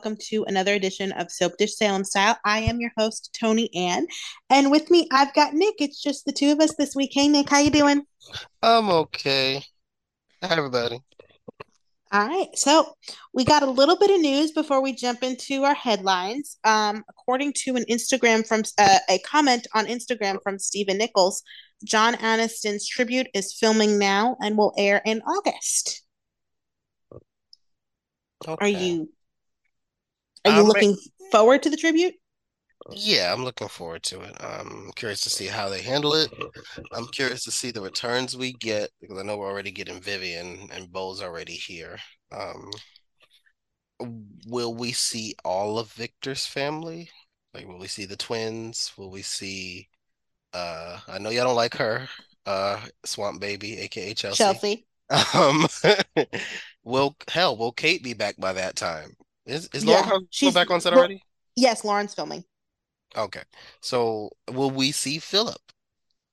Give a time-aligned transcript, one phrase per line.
[0.00, 0.08] Hey, hey, everybody.
[0.08, 2.38] Welcome to another edition of Soap Dish Salem Style.
[2.42, 4.06] I am your host, Toni Ann.
[4.48, 5.74] And with me, I've got Nik.
[5.78, 7.10] It's just the two of us this week.
[7.12, 8.04] Hey, Nik, how you doing?
[8.62, 9.62] I'm okay.
[10.42, 11.02] Hi, everybody.
[12.12, 12.48] All right.
[12.54, 12.94] So
[13.34, 16.56] we got a little bit of news before we jump into our headlines.
[16.64, 21.42] Um, according to an Instagram from uh, a comment on Instagram from Stephen Nichols,
[21.84, 26.02] John Aniston's tribute is filming now and will air in August.
[28.48, 29.10] Are you
[30.44, 30.96] are you looking
[31.30, 32.14] forward to the tribute?
[32.92, 34.36] yeah, I'm looking forward to it.
[34.40, 36.32] I'm curious to see how they handle it.
[36.92, 40.68] I'm curious to see the returns we get because I know we're already getting Vivian
[40.72, 41.98] and Bo's already here.
[42.32, 42.70] Um,
[44.46, 47.10] will we see all of Victor's family?
[47.54, 48.92] Like, will we see the twins?
[48.96, 49.88] Will we see
[50.52, 52.08] uh I know y'all don't like her,
[52.46, 54.36] uh Swamp Baby, aka Chelsea.
[54.36, 54.86] Chelsea.
[55.34, 55.66] Um,
[56.84, 59.16] will hell, will Kate be back by that time?
[59.50, 61.22] Is is Lauren Yeah, Conrad she's back on set well, already?
[61.56, 62.44] yes, Lauren's filming.
[63.16, 63.42] Okay.
[63.80, 65.60] So will we see Philip?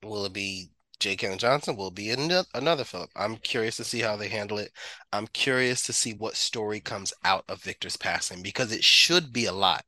[0.03, 1.75] Will it be Jay Kenneth Johnson?
[1.77, 3.11] Will it be another Philip?
[3.15, 4.71] I'm curious to see how they handle it.
[5.13, 9.45] I'm curious to see what story comes out of Victor's passing because it should be
[9.45, 9.85] a lot,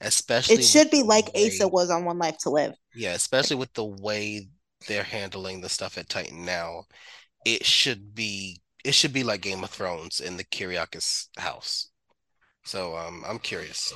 [0.00, 2.74] especially it should be like Asa was on One Life to Live.
[2.94, 4.48] yeah, especially with the way
[4.86, 6.84] they're handling the stuff at Titan now.
[7.44, 11.90] It should be it should be like Game of Thrones in the Kiriakis house.
[12.68, 13.94] So um, I'm curious.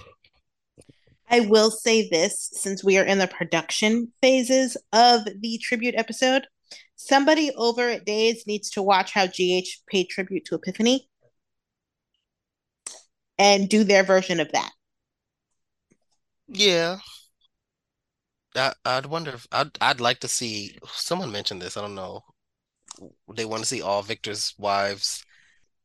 [1.29, 6.47] I will say this since we are in the production phases of the tribute episode.
[6.97, 11.07] Somebody over at Days needs to watch how GH paid tribute to Epiphany
[13.37, 14.71] and do their version of that.
[16.49, 16.97] Yeah,
[18.57, 21.77] I, I'd wonder if I'd I'd like to see someone mentioned this.
[21.77, 22.23] I don't know.
[23.37, 25.23] They want to see all Victor's wives.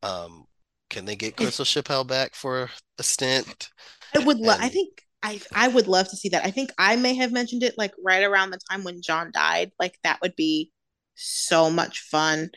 [0.01, 0.45] Um,
[0.89, 3.69] can they get Crystal Chappell back for a stint?
[4.15, 6.45] I would love, I And think I I would love to see that.
[6.45, 9.71] I think I may have mentioned it like right around the time when John died.
[9.79, 10.71] Like that would be
[11.15, 12.49] so much fun.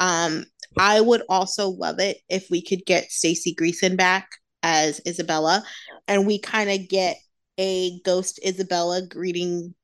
[0.00, 0.44] Um,
[0.78, 4.28] I would also love it if we could get Staci Greason back
[4.62, 5.64] as Isabella,
[6.08, 7.16] and we kind of get
[7.58, 9.74] a ghost Isabella greeting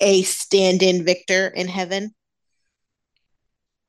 [0.00, 2.14] a stand-in Victor in heaven.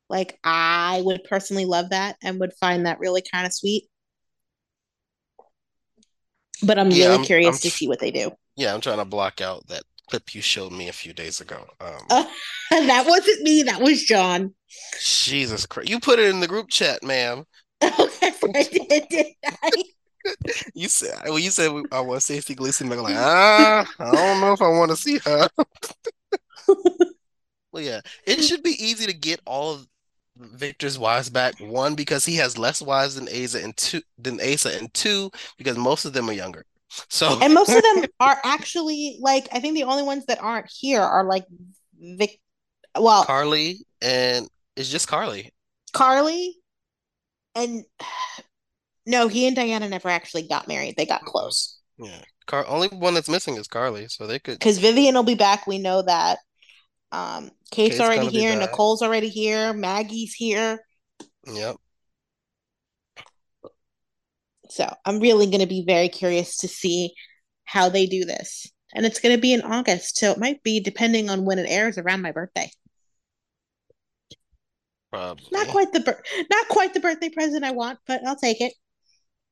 [0.09, 3.85] Like I would personally love that and would find that really kind of sweet.
[6.63, 8.31] But I'm yeah, really I'm I'm curious to see what they do.
[8.55, 11.65] yeah, I'm trying to block out that clip you showed me a few days ago.
[11.81, 12.25] Um, Uh,
[12.71, 13.63] that wasn't me.
[13.63, 14.53] That was John.
[14.99, 17.45] Jesus Christ, you put it in the group chat, ma'am.
[17.83, 19.69] Okay, I did, did I?
[20.73, 22.91] You said well, you said I want Staci Greason.
[22.91, 25.47] I'm like, ah, I don't know if I want to see her.
[27.71, 29.87] Well, yeah, it should be easy to get all of
[30.39, 31.55] Victor's wives back.
[31.59, 35.77] One, because he has less wives than Asa, and two than Asa, and two, because
[35.77, 36.65] most of them are younger.
[37.09, 40.69] So And most of them are actually like I think the only ones that aren't
[40.71, 41.45] here are like
[41.99, 42.39] Vic.
[42.97, 45.51] Well, Carly and it's just Carly.
[45.93, 46.55] Carly
[47.55, 47.83] and
[49.05, 50.95] no, he and Diana never actually got married.
[50.97, 54.59] They got close Yeah, Car only one that's missing is Carly, so they could.
[54.59, 55.67] because Vivian will be back.
[55.67, 56.39] We know that.
[57.11, 58.55] Um, Kate's Kate's already here.
[58.55, 59.73] Nicole's already here.
[59.73, 60.79] Maggie's here.
[61.45, 61.77] Yep.
[64.69, 67.13] So I'm really going to be very curious to see
[67.65, 68.69] how they do this.
[68.93, 70.17] And it's going to be in August.
[70.17, 72.69] So it might be depending on when it airs around my birthday.
[75.11, 75.47] Probably.
[75.51, 76.17] Not quite the
[76.49, 78.73] not quite the birthday present I want, but I'll take it.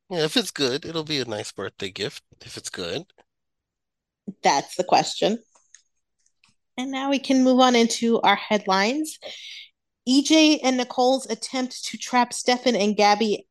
[0.10, 2.24] Yeah, if it's good, it'll be a nice birthday gift.
[2.46, 3.03] If it's good.
[4.44, 5.40] That's the question.
[6.78, 9.18] And now we can move on into our headlines.
[10.08, 13.48] EJ and Nicole's attempt to trap Stefan and Gabby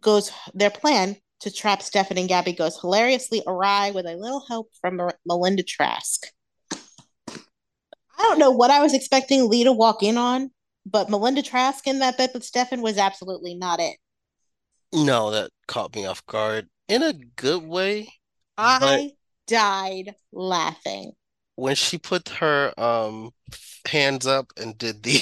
[0.00, 4.70] goes their plan to trap Stefan and Gabby goes hilariously awry with a little help
[4.80, 6.26] from Melinda Trask.
[7.30, 10.50] I don't know what I was expecting Lee to walk in on,
[10.84, 13.96] but Melinda Trask in that bed with Stefan was absolutely not it.
[14.92, 18.12] No, that caught me off guard in a good way,
[18.56, 19.12] but I
[19.46, 21.12] died laughing.
[21.58, 23.32] When she put her um
[23.86, 25.20] hands up and did the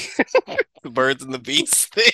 [0.91, 2.13] birds and the bees thing,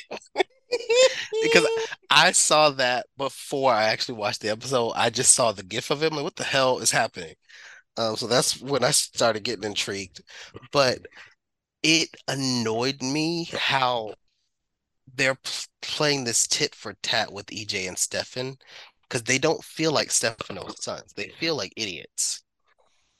[1.43, 1.67] because
[2.09, 4.93] I saw that before I actually watched the episode.
[4.95, 6.15] I just saw the gif of him.
[6.15, 7.35] Like, what the hell is happening?
[7.97, 10.23] Um, so that's when I started getting intrigued.
[10.73, 11.01] But
[11.83, 14.15] it annoyed me how
[15.15, 15.39] they're
[15.83, 18.57] playing this tit for tat with EJ and Stefan
[19.03, 21.13] because they don't feel like Stefano's sons.
[21.15, 22.45] They feel like idiots.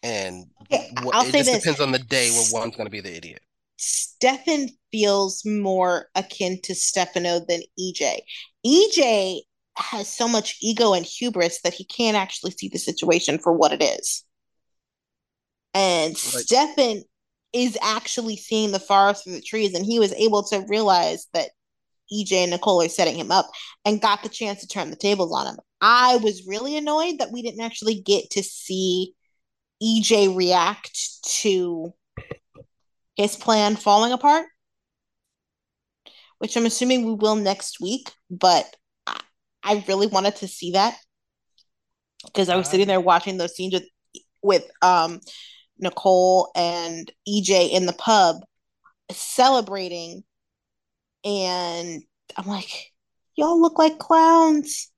[0.03, 1.59] And okay, what it just this.
[1.61, 3.43] depends on the day where one's going to be the idiot.
[3.77, 8.21] Stefan feels more akin to Stefano than EJ.
[8.67, 9.41] EJ
[9.77, 13.73] has so much ego and hubris that he can't actually see the situation for what
[13.73, 14.25] it is.
[15.75, 17.03] And like, Stefan
[17.53, 21.51] is actually seeing the forest through the trees, and he was able to realize that
[22.13, 23.51] EJ and Nicole are setting him up
[23.85, 25.57] and got the chance to turn the tables on him.
[25.81, 29.15] I was really annoyed that we didn't actually get to see
[29.83, 31.93] EJ react to
[33.17, 34.47] his plan falling apart,
[36.39, 38.75] which I'm assuming we will next week, but
[39.63, 40.97] I really wanted to see that
[42.27, 43.89] because I was sitting there watching those scenes with
[44.43, 45.21] with um
[45.79, 48.37] Nicole and EJ in the pub
[49.11, 50.25] celebrating
[51.25, 52.03] and
[52.37, 52.93] I'm like
[53.37, 54.91] y'all look like clowns.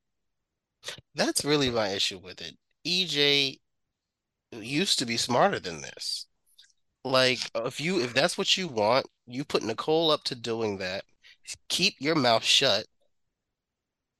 [1.14, 2.56] That's really my issue with it.
[2.86, 3.58] EJ
[4.62, 6.26] used to be smarter than this.
[7.04, 11.04] Like if you if that's what you want, you put Nicole up to doing that.
[11.68, 12.86] Keep your mouth shut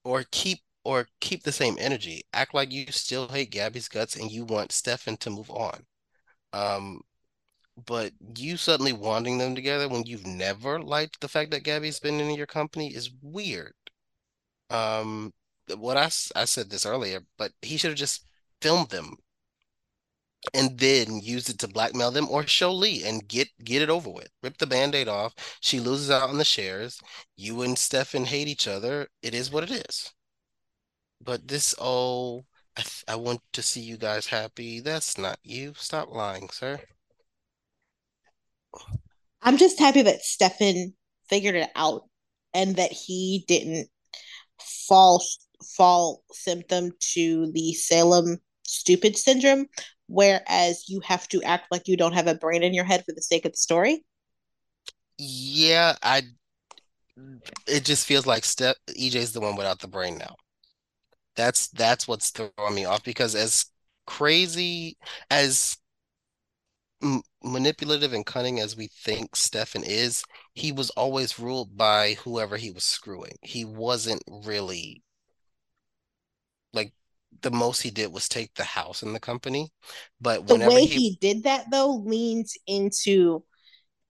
[0.05, 2.23] or keep or keep the same energy.
[2.33, 5.87] Act like you still hate Gabby's guts and you want Stefan to move on.
[6.53, 7.01] Um,
[7.87, 12.21] but you suddenly wanting them together when you've never liked the fact that Gabby's been
[12.21, 13.75] in your company is weird.
[14.71, 15.33] Um,
[15.77, 18.27] what I, I said this earlier, but he should have just
[18.61, 19.17] filmed them
[20.53, 24.11] and then use it to blackmail them or show Lee and get get it over
[24.11, 24.29] with.
[24.43, 25.35] Rip the band-aid off.
[25.61, 27.01] She loses out on the shares.
[27.37, 29.09] You and Stefan hate each other.
[29.23, 30.13] It is what it is.
[31.21, 32.45] But this oh
[32.77, 34.81] I, th- I want to see you guys happy.
[34.81, 35.75] That's not you.
[35.77, 36.81] Stop lying, sir.
[39.43, 40.95] I'm just happy that Stefan
[41.29, 42.03] figured it out
[42.53, 43.89] and that he didn't
[44.89, 45.23] fall
[45.77, 49.67] fall symptom to the Salem stupid syndrome
[50.07, 53.13] whereas you have to act like you don't have a brain in your head for
[53.13, 54.05] the sake of the story.
[55.19, 56.23] Yeah, I.
[57.67, 60.35] It just feels like Step EJ's the one without the brain now.
[61.37, 63.67] That's that's what's throwing me off because as
[64.07, 64.97] crazy
[65.31, 65.77] as
[67.03, 70.25] m- manipulative and cunning as we think Stefan is,
[70.55, 73.37] he was always ruled by whoever he was screwing.
[73.43, 75.03] He wasn't really
[76.73, 76.93] like
[77.43, 79.71] the most he did was take the house in the company.
[80.21, 83.45] But the way he, he did that though leans into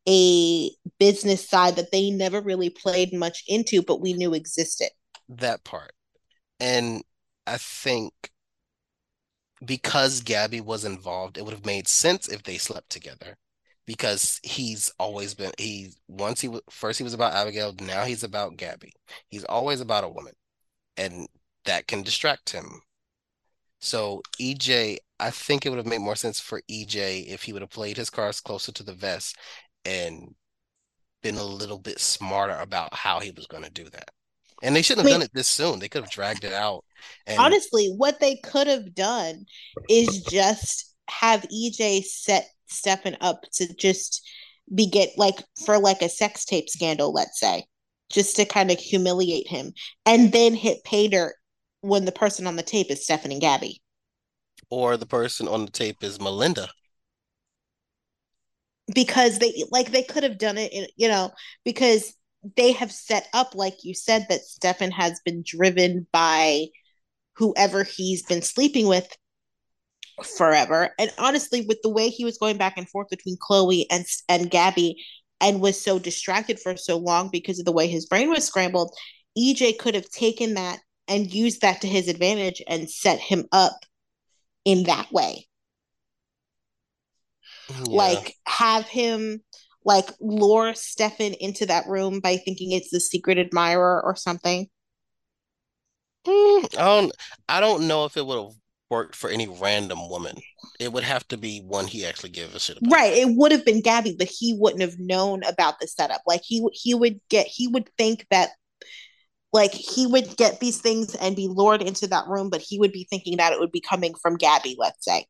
[0.08, 4.90] a business side that they never really played much into, but we knew existed.
[5.28, 5.92] That part.
[6.60, 7.02] And
[7.46, 8.12] I think
[9.64, 13.36] because Gabby was involved, it would have made sense if they slept together.
[13.86, 18.24] Because he's always been he once he was first he was about Abigail, now he's
[18.24, 18.94] about Gabby.
[19.28, 20.32] He's always about a woman.
[20.96, 21.28] And
[21.66, 22.80] that can distract him
[23.84, 27.60] so EJ, I think it would have made more sense for EJ if he would
[27.60, 29.36] have played his cards closer to the vest
[29.84, 30.34] and
[31.22, 34.10] been a little bit smarter about how he was going to do that.
[34.62, 35.80] And they shouldn't have I mean, done it this soon.
[35.80, 36.82] They could have dragged it out.
[37.26, 37.38] And...
[37.38, 39.44] Honestly, what they could have done
[39.90, 44.26] is just have EJ set Stefan up to just
[44.74, 45.36] be get like
[45.66, 47.66] for like a sex tape scandal, let's say,
[48.10, 49.74] just to kind of humiliate him,
[50.06, 51.34] and then hit pay dirt
[51.84, 53.82] when the person on the tape is Stephanie and Gabby.
[54.70, 56.68] Or the person on the tape is Melinda.
[58.94, 61.30] Because they like they could have done it, in, you know,
[61.64, 62.14] because
[62.56, 66.66] they have set up, like you said, that Stefan has been driven by
[67.36, 69.08] whoever he's been sleeping with
[70.36, 70.90] forever.
[70.98, 74.50] And honestly, with the way he was going back and forth between Chloe and and
[74.50, 75.04] Gabby,
[75.40, 78.96] and was so distracted for so long because of the way his brain was scrambled,
[79.36, 83.84] EJ could have taken that and use that to his advantage and set him up
[84.64, 85.46] in that way.
[87.68, 87.84] Yeah.
[87.86, 89.42] Like have him
[89.84, 94.68] like lure Stefan into that room by thinking it's the secret admirer or something.
[96.26, 97.12] Mm, I don't
[97.48, 98.54] I don't know if it would have
[98.90, 100.36] worked for any random woman.
[100.80, 102.92] It would have to be one he actually gave a shit about.
[102.92, 103.12] Right.
[103.12, 106.22] It would have been Gabby, but he wouldn't have known about the setup.
[106.26, 108.50] Like he he would get he would think that
[109.54, 112.90] like he would get these things and be lured into that room, but he would
[112.90, 115.26] be thinking that it would be coming from Gabby, let's say.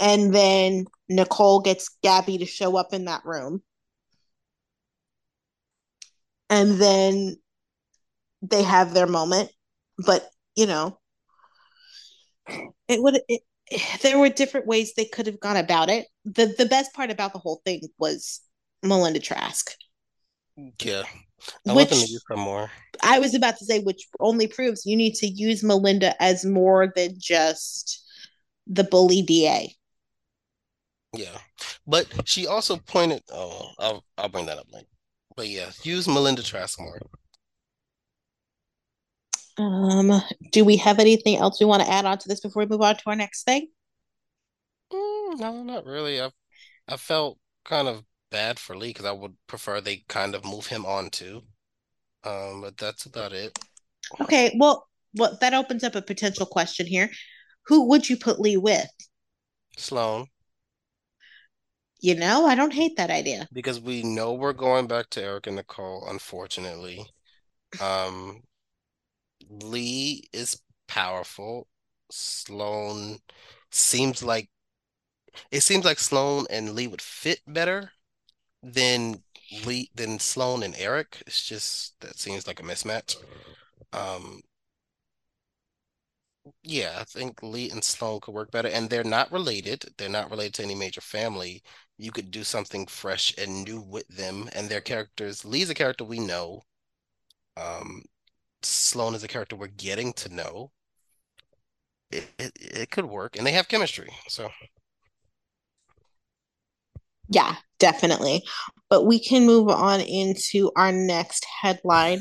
[0.00, 3.62] And then Nicole gets Gabby to show up in that room.
[6.48, 7.36] And then
[8.40, 9.50] they have their moment.
[10.06, 10.98] But, you know,
[12.48, 13.42] it would it,
[14.00, 16.06] there were different ways they could have gone about it.
[16.24, 18.40] The the best part about the whole thing was
[18.82, 19.74] Melinda Trask.
[20.56, 21.02] Yeah.
[21.66, 22.70] I which, want them to use her more.
[23.02, 26.92] I was about to say, which only proves you need to use Melinda as more
[26.94, 28.04] than just
[28.66, 29.74] the bully DA.
[31.14, 31.38] Yeah,
[31.86, 33.22] but she also pointed.
[33.32, 34.86] Oh, I'll I'll bring that up later.
[35.36, 37.00] But yeah, use Melinda Trask more.
[39.56, 42.68] Um, do we have anything else we want to add on to this before we
[42.68, 43.68] move on to our next thing?
[44.92, 46.20] Mm, no, not really.
[46.20, 46.30] I
[46.88, 50.66] I felt kind of bad for Lee because I would prefer they kind of move
[50.68, 51.42] him on too.
[52.24, 53.58] Um, but that's about it.
[54.20, 57.10] Okay, well, well, that opens up a potential question here.
[57.66, 58.88] Who would you put Lee with?
[59.78, 60.26] Sloan,
[62.00, 63.48] You know, I don't hate that idea.
[63.52, 67.06] because we know we're going back to Eric and Nicole, unfortunately.
[67.80, 68.42] Um,
[69.50, 71.66] Lee is powerful.
[72.10, 73.18] Sloan
[73.70, 74.48] seems like
[75.50, 77.92] it seems like Sloan and Lee would fit better
[78.62, 79.22] than
[79.64, 81.22] Lee than Sloan and Eric.
[81.26, 83.16] It's just that seems like a mismatch.
[83.92, 84.42] Um,
[86.62, 89.84] yeah, I think Lee and Sloan could work better, and they're not related.
[89.96, 91.62] They're not related to any major family.
[91.96, 95.44] You could do something fresh and new with them and their characters.
[95.44, 96.62] Lee's a character we know.
[97.56, 98.02] Um,
[98.62, 100.72] Sloan is a character we're getting to know.
[102.10, 104.10] It, it it could work, and they have chemistry.
[104.28, 104.50] So
[107.28, 108.42] Yeah, definitely.
[108.90, 112.20] But we can move on into our next headline,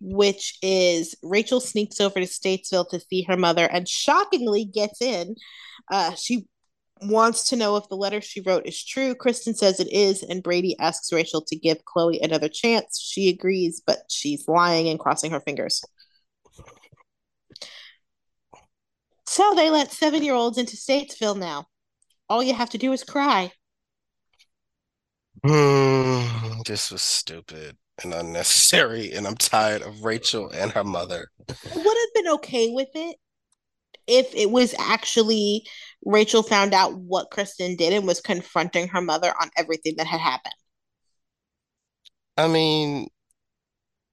[0.00, 5.36] which is Rachel sneaks over to Statesville to see her mother and shockingly gets in.
[5.90, 6.46] Uh, she
[7.02, 9.14] wants to know if the letter she wrote is true.
[9.14, 13.00] Kristen says it is, and Brady asks Rachel to give Chloe another chance.
[13.00, 15.82] She agrees, but she's lying and crossing her fingers.
[19.26, 21.66] So they let seven year olds into Statesville now.
[22.30, 23.52] All you have to do is cry.
[26.66, 31.28] This was stupid and unnecessary, and I'm tired of Rachel and her mother.
[31.48, 33.16] I would have been okay with it
[34.06, 35.66] if it was actually
[36.04, 40.20] Rachel found out what Kristen did and was confronting her mother on everything that had
[40.20, 40.54] happened.
[42.36, 43.08] I mean,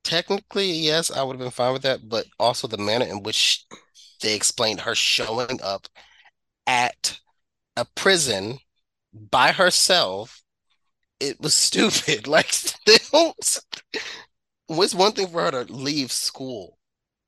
[0.03, 3.65] technically, yes, I would have been fine with that, but also the manner in which
[4.21, 5.87] they explained her showing up
[6.67, 7.19] at
[7.77, 8.59] a prison
[9.13, 10.41] by herself,
[11.19, 12.27] it was stupid.
[12.27, 12.51] Like,
[12.85, 13.35] they don't,
[14.69, 16.77] it's one thing for her to leave school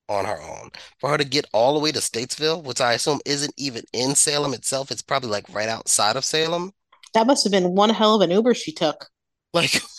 [0.10, 0.72] on her own.
[1.00, 4.16] For her to get all the way to Statesville, which I assume isn't even in
[4.16, 6.72] Salem itself, it's probably like right outside of Salem.
[7.14, 9.08] That must have been one hell of an Uber she took.
[9.54, 9.82] Like,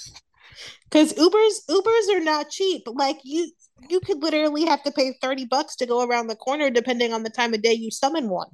[0.91, 2.83] Because Ubers Ubers are not cheap.
[2.87, 3.51] Like you
[3.89, 7.23] you could literally have to pay 30 bucks to go around the corner depending on
[7.23, 8.49] the time of day you summon one.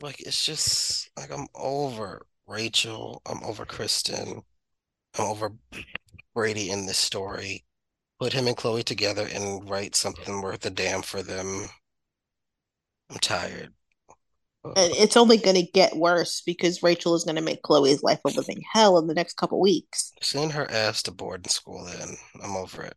[0.00, 4.42] like it's just like I'm over Rachel, I'm over Kristen,
[5.18, 5.52] I'm over
[6.34, 7.64] Brady in this story.
[8.20, 11.66] Put him and Chloe together and write something worth a damn for them.
[13.10, 13.72] I'm tired.
[14.76, 18.28] It's only going to get worse because Rachel is going to make Chloe's life a
[18.28, 20.12] living hell in the next couple weeks.
[20.22, 22.16] Send her ass to boarding school then.
[22.42, 22.96] I'm over it.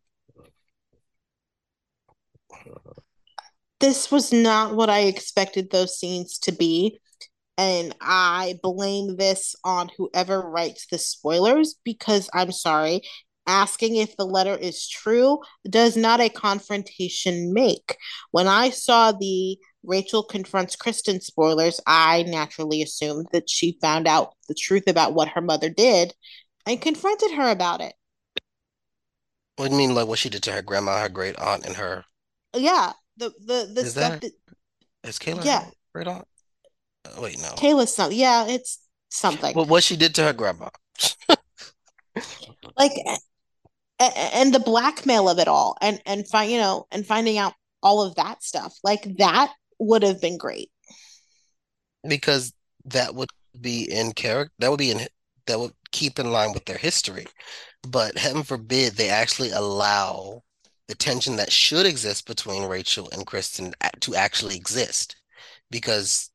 [3.78, 6.98] This was not what I expected those scenes to be.
[7.60, 13.02] And I blame this on whoever writes the spoilers because I'm sorry,
[13.46, 17.98] asking if the letter is true does not a confrontation make.
[18.30, 24.32] When I saw the Rachel confronts Kristen spoilers, I naturally assumed that she found out
[24.48, 26.14] the truth about what her mother did
[26.64, 27.92] and confronted her about it.
[29.56, 31.76] What do you mean, like what she did to her grandma, her great aunt, and
[31.76, 32.06] her?
[32.56, 34.32] Yeah, the the the Is stuff that that
[35.10, 36.26] is Kayla yeah, great aunt?
[37.06, 37.48] Oh, wait, no.
[37.50, 39.54] Kayla's some yeah, it's something.
[39.54, 40.68] But what she did to her grandma?
[42.76, 42.92] Like
[44.00, 47.52] and the blackmail of it all and and find you know and finding out
[47.82, 48.74] all of that stuff.
[48.82, 50.70] Like that would have been great.
[52.06, 52.52] Because
[52.86, 53.28] that would
[53.60, 54.52] be in character.
[54.58, 55.06] That would be in
[55.46, 57.26] that would keep in line with their history.
[57.86, 60.42] But heaven forbid they actually allow
[60.88, 65.16] the tension that should exist between Rachel and Kristen to actually exist.
[65.70, 66.29] Because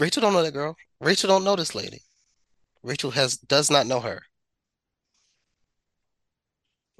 [0.00, 0.76] Rachel don't know that girl.
[0.98, 2.00] Rachel don't know this lady.
[2.82, 4.22] Rachel has does not know her.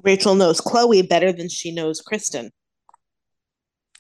[0.03, 2.51] Rachel knows Chloe better than she knows Kristen.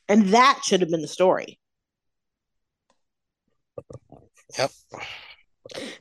[0.06, 1.58] And that should have been the story.
[4.58, 4.70] Yep.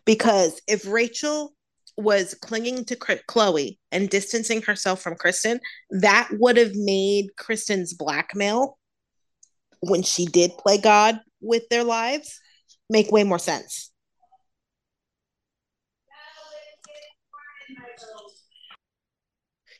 [0.05, 1.53] Because if Rachel
[1.95, 8.77] was clinging to Chloe and distancing herself from Kristen, that would have made Kristen's blackmail
[9.81, 12.39] when she did play God with their lives
[12.89, 13.91] make way more sense.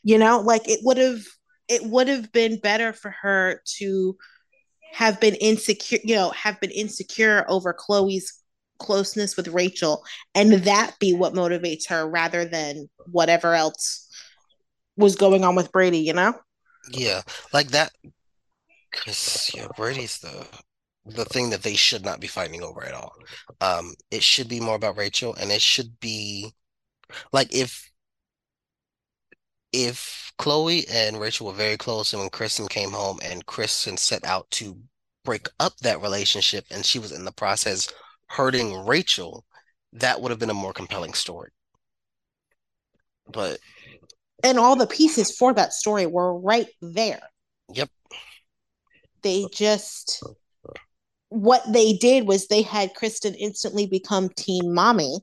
[0.04, 1.22] You know, like it would have
[1.68, 4.18] it would have been better for her to
[4.94, 8.34] have been insecure, you know, have been insecure over Chloe's
[8.80, 14.08] closeness with Rachel and that be what motivates her rather than whatever else
[14.96, 16.34] was going on with Brady, you know?
[16.92, 17.22] Yeah,
[17.54, 17.92] like that.
[18.90, 20.48] Because yeah, Brady's the
[21.10, 23.14] the thing that they should not be fighting over at all.
[23.62, 26.54] Um, it should be more about Rachel, and it should be
[27.32, 27.90] like if
[29.72, 34.24] if Chloe and Rachel were very close, and when Kristen came home and Kristen set
[34.26, 34.78] out to
[35.26, 37.92] break up that relationship, and she was in the process
[38.28, 39.46] hurting Rachel,
[39.94, 41.52] that would have been a more compelling story.
[43.32, 43.60] But
[44.44, 47.22] and all the pieces for that story were right there.
[47.74, 47.90] Yep.
[49.22, 50.24] They just
[51.30, 55.20] what they did was they had Kristen instantly become teen mommy.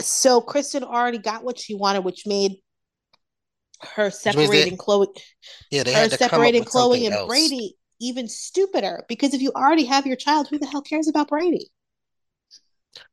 [0.00, 2.56] So Kristen already got what she wanted, which made
[3.94, 5.08] her separating they, Chloe.
[5.70, 7.28] Yeah, they her separating Chloe and else.
[7.28, 11.28] Brady even stupider because if you already have your child, who the hell cares about
[11.28, 11.70] Brady?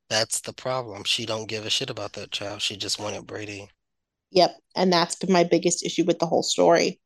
[0.09, 1.03] That's the problem.
[1.03, 2.61] She don't give a shit about that child.
[2.61, 3.69] She just wanted Brady.
[4.31, 6.99] Yep, and that's been my biggest issue with the whole story.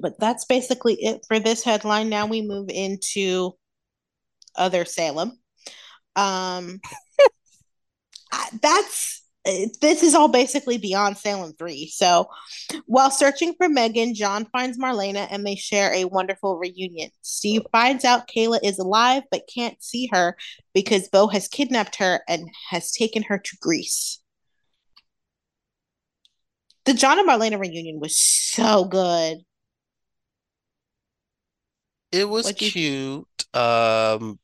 [0.00, 2.08] But that's basically it for this headline.
[2.08, 3.52] Now we move into
[4.56, 5.38] other Salem.
[6.14, 6.80] Um
[8.60, 9.22] that's
[9.80, 11.88] this is all basically beyond Salem 3.
[11.88, 12.28] So,
[12.86, 17.10] while searching for Megan, John finds Marlena and they share a wonderful reunion.
[17.22, 20.36] Steve finds out Kayla is alive but can't see her
[20.74, 24.20] because Bo has kidnapped her and has taken her to Greece.
[26.84, 29.38] The John and Marlena reunion was so good.
[32.18, 33.26] It was cute.
[33.54, 34.38] Um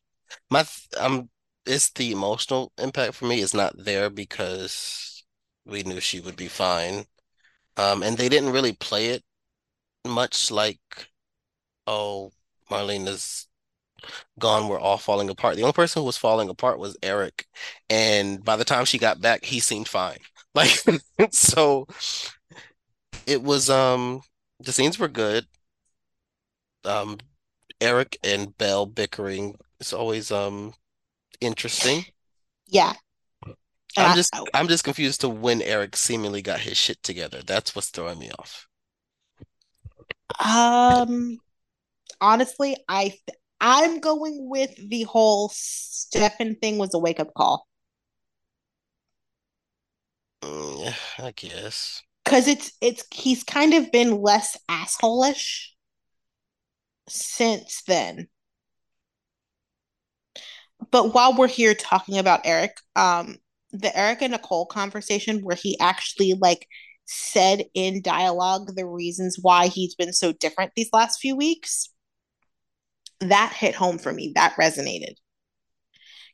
[0.51, 0.65] my
[1.01, 1.31] I'm
[1.67, 5.25] it's the emotional impact for me is not there because
[5.67, 7.07] we knew she would be fine.
[7.77, 9.25] Um, and they didn't really play it
[10.07, 10.81] much like,
[11.87, 12.33] oh,
[12.71, 13.49] Marlena's
[14.39, 15.57] gone, we're all falling apart.
[15.57, 17.47] The only person who was falling apart was Eric.
[17.91, 20.19] And by the time she got back, he seemed fine.
[20.55, 20.71] Like,
[21.33, 21.87] so
[23.27, 24.23] it was, um,
[24.61, 25.47] the scenes were good.
[26.85, 27.19] Um,
[27.83, 30.73] Eric and Belle bickering is always, um,
[31.41, 32.05] interesting.
[32.69, 32.95] Yeah.
[33.97, 37.43] I'm just I'm just confused to when Eric seemingly got his shit together.
[37.45, 38.67] That's what's throwing me off.
[40.43, 41.39] Um
[42.21, 43.15] honestly, I
[43.61, 47.67] I'm going with the whole Stefan thing was a wake up call.
[50.43, 52.03] Mm, I guess.
[52.25, 55.72] Cause it's it's he's kind of been less assholish
[57.09, 58.29] since then
[60.91, 63.37] but while we're here talking about Eric, um,
[63.71, 66.67] the Eric and Nicole conversation where he actually like
[67.05, 71.91] said in dialogue the reasons why he's been so different these last few weeks,
[73.21, 74.33] that hit home for me.
[74.35, 75.15] That resonated.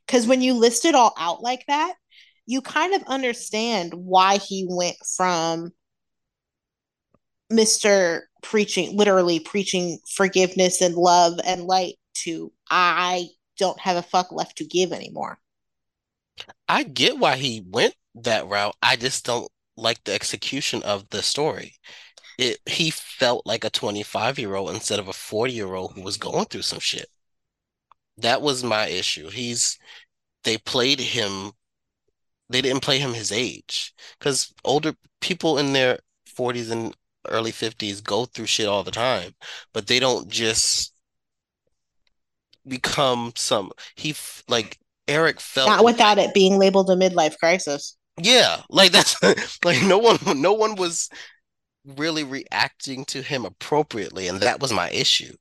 [0.06, 1.94] Because when you list it all out like that,
[2.46, 5.70] you kind of understand why he went from
[7.52, 8.22] Mr.
[8.42, 14.58] preaching, literally preaching forgiveness and love and light to I don't have a fuck left
[14.58, 15.38] to give anymore.
[16.68, 18.76] I get why he went that route.
[18.82, 21.74] I just don't like the execution of the story.
[22.38, 26.02] It he felt like a 25 year old instead of a 40 year old who
[26.02, 27.06] was going through some shit.
[28.18, 29.30] That was my issue.
[29.30, 29.78] He's
[30.44, 31.52] they played him
[32.50, 35.98] they didn't play him his age because older people in their
[36.36, 36.96] 40s and
[37.30, 39.34] early 50s go through shit all the time,
[39.72, 40.92] but they don't just
[42.66, 44.14] become some he
[44.48, 47.96] like Eric felt not without it being labeled a midlife crisis.
[48.20, 49.16] Yeah, like that's
[49.64, 51.08] like no one no one was
[51.84, 55.32] really reacting to him appropriately and that was my issue.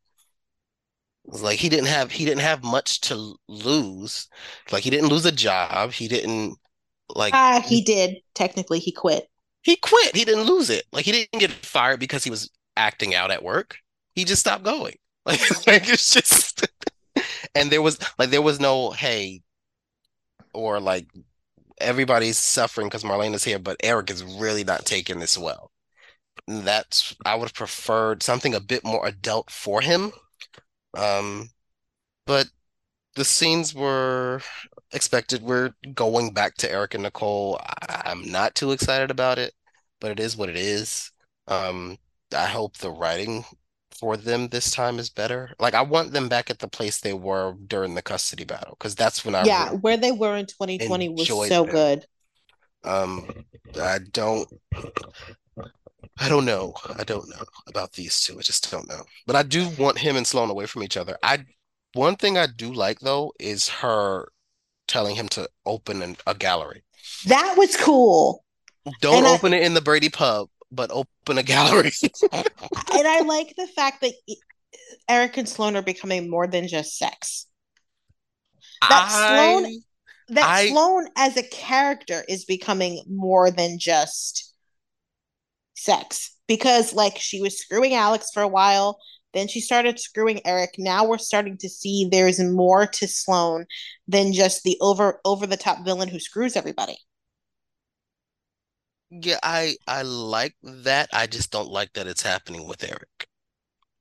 [1.26, 4.28] It was like he didn't have he didn't have much to lose.
[4.72, 6.58] Like he didn't lose a job, he didn't
[7.10, 9.28] like uh, he did technically he quit.
[9.68, 10.16] He quit.
[10.16, 10.86] He didn't lose it.
[10.94, 13.80] Like he didn't get fired because he was acting out at work.
[14.16, 14.96] He just stopped going.
[15.28, 16.66] Like, like it's just
[17.56, 19.42] and there was like there was no hey
[20.54, 21.08] or like
[21.80, 25.72] everybody's suffering because Marlena's here, but Eric is really not taking this well.
[26.48, 30.12] That's I would have preferred something a bit more adult for him.
[30.96, 31.50] Um,
[32.26, 32.48] but
[33.16, 34.42] the scenes were
[34.92, 35.42] expected.
[35.42, 37.60] We're going back to Eric and Nicole.
[37.62, 39.54] I, I'm not too excited about it,
[40.00, 41.12] but it is what it is.
[41.48, 41.98] Um,
[42.36, 43.46] I hope the writing
[43.98, 45.54] for them this time is better.
[45.60, 48.96] Like I want them back at the place they were during the custody battle because
[48.96, 51.74] that's when I yeah really where they were in 2020 was so them.
[51.74, 52.06] good.
[52.84, 53.28] Um,
[53.82, 54.48] I don't.
[56.20, 56.74] I don't know.
[56.98, 58.40] I don't know about these two.
[58.40, 59.04] I just don't know.
[59.26, 61.18] But I do want him and Sloan away from each other.
[61.22, 61.46] I
[61.94, 64.30] one thing I do like though is her
[64.88, 66.84] telling him to open an, a gallery.
[67.26, 68.44] That was cool.
[69.02, 71.92] Don't and open I, it in the Brady pub, but open a gallery.
[72.32, 74.14] and I like the fact that
[75.10, 77.48] Eric and Sloan are becoming more than just sex.
[78.82, 79.82] That I, Sloan
[80.30, 84.54] that I, Sloan as a character is becoming more than just
[85.76, 89.00] sex because like she was screwing Alex for a while,
[89.34, 90.76] then she started screwing Eric.
[90.78, 93.66] Now we're starting to see there's more to Sloan
[94.08, 96.98] than just the over over the top villain who screws everybody.
[99.10, 101.10] Yeah, I I like that.
[101.14, 103.28] I just don't like that it's happening with Eric.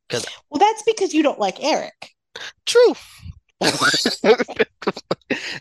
[0.09, 2.11] Cuz Well, that's because you don't like Eric.
[2.65, 2.95] True.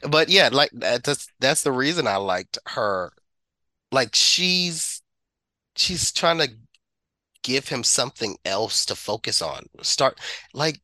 [0.09, 3.13] but yeah, like that's that's the reason I liked her.
[3.91, 5.01] Like she's
[5.75, 6.49] she's trying to
[7.45, 9.67] give him something else to focus on.
[9.83, 10.19] Start
[10.53, 10.81] like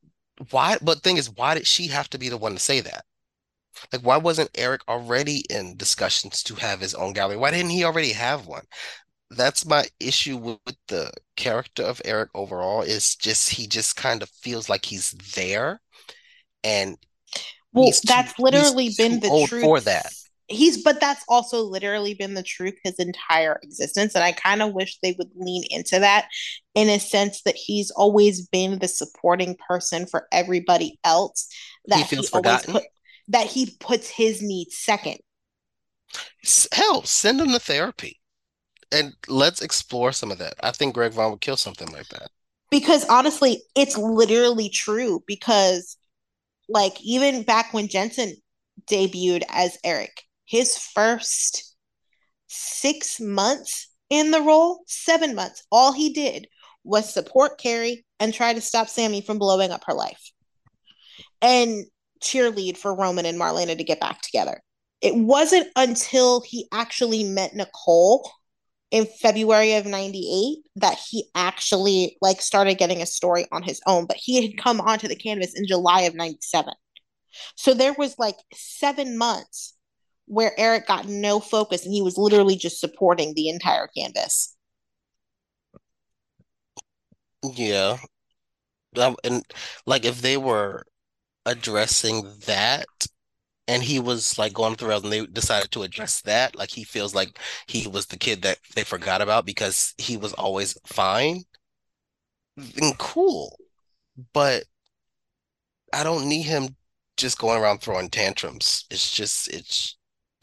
[0.52, 3.04] why but thing is why did she have to be the one to say that?
[3.91, 7.38] Like why wasn't Eric already in discussions to have his own gallery?
[7.38, 8.63] Why didn't he already have one?
[9.32, 14.21] That's my issue with, with the character of Eric overall is just he just kind
[14.21, 15.82] of feels like he's there
[16.63, 16.95] and
[17.74, 20.13] well that's too, literally been the truth for that
[20.52, 24.74] he's but that's also literally been the truth his entire existence and i kind of
[24.74, 26.28] wish they would lean into that
[26.76, 31.48] in a sense that he's always been the supporting person for everybody else
[31.88, 32.74] that he feels he forgotten.
[32.74, 32.84] put,
[33.28, 35.18] that he puts his needs second.
[36.72, 38.20] Hell send him to therapy
[38.92, 40.56] and let's explore some of that.
[40.62, 42.30] I think greg Vaughan would kill something like that.
[42.70, 45.98] Because honestly it's literally true because
[46.70, 48.36] like even back when jensen
[48.90, 51.78] debuted as eric his first
[52.48, 56.46] six months in the role, seven months, all he did
[56.84, 60.22] was support Carrie and try to stop Sammy from blowing up her life
[61.42, 61.86] and
[62.22, 64.62] cheerlead for Roman and Marlena to get back together.
[65.00, 68.30] It wasn't until he actually met Nicole
[68.92, 74.06] in February of 98 that he actually like started getting a story on his own,
[74.06, 76.74] but he had come onto the canvas in July of 97.
[77.56, 79.76] So there was like 7 months
[80.32, 84.56] where Eric got no focus and he was literally just supporting the entire canvas.
[87.44, 87.98] Yeah.
[88.96, 89.44] And
[89.86, 90.86] like if they were
[91.46, 92.88] addressing that
[93.67, 97.13] and he was like going through and they decided to address that like he feels
[97.13, 101.44] like he was the kid that they forgot about because he was always fine
[102.58, 103.58] then cool
[104.34, 104.63] but
[105.94, 106.76] i don't need him
[107.17, 109.98] just going around throwing tantrums it's just it's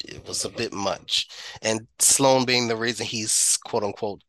[0.04, 1.28] it was a bit much.
[1.62, 4.22] And Sloan being the reason he's quote unquote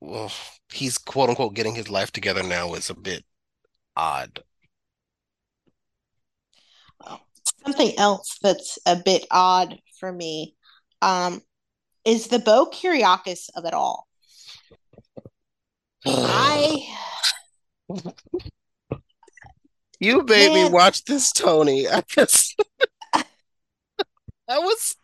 [0.00, 0.30] well,
[0.72, 3.24] he's quote unquote getting his life together now is a bit
[3.96, 4.42] odd.
[7.64, 10.54] Something else that's a bit odd for me
[11.02, 11.42] um,
[12.04, 14.06] is the Bo Kiriakis of it all.
[16.06, 16.86] I
[19.98, 20.66] you made Man.
[20.66, 21.88] me watch this, Toni.
[21.92, 22.60] I just
[24.48, 24.96] I was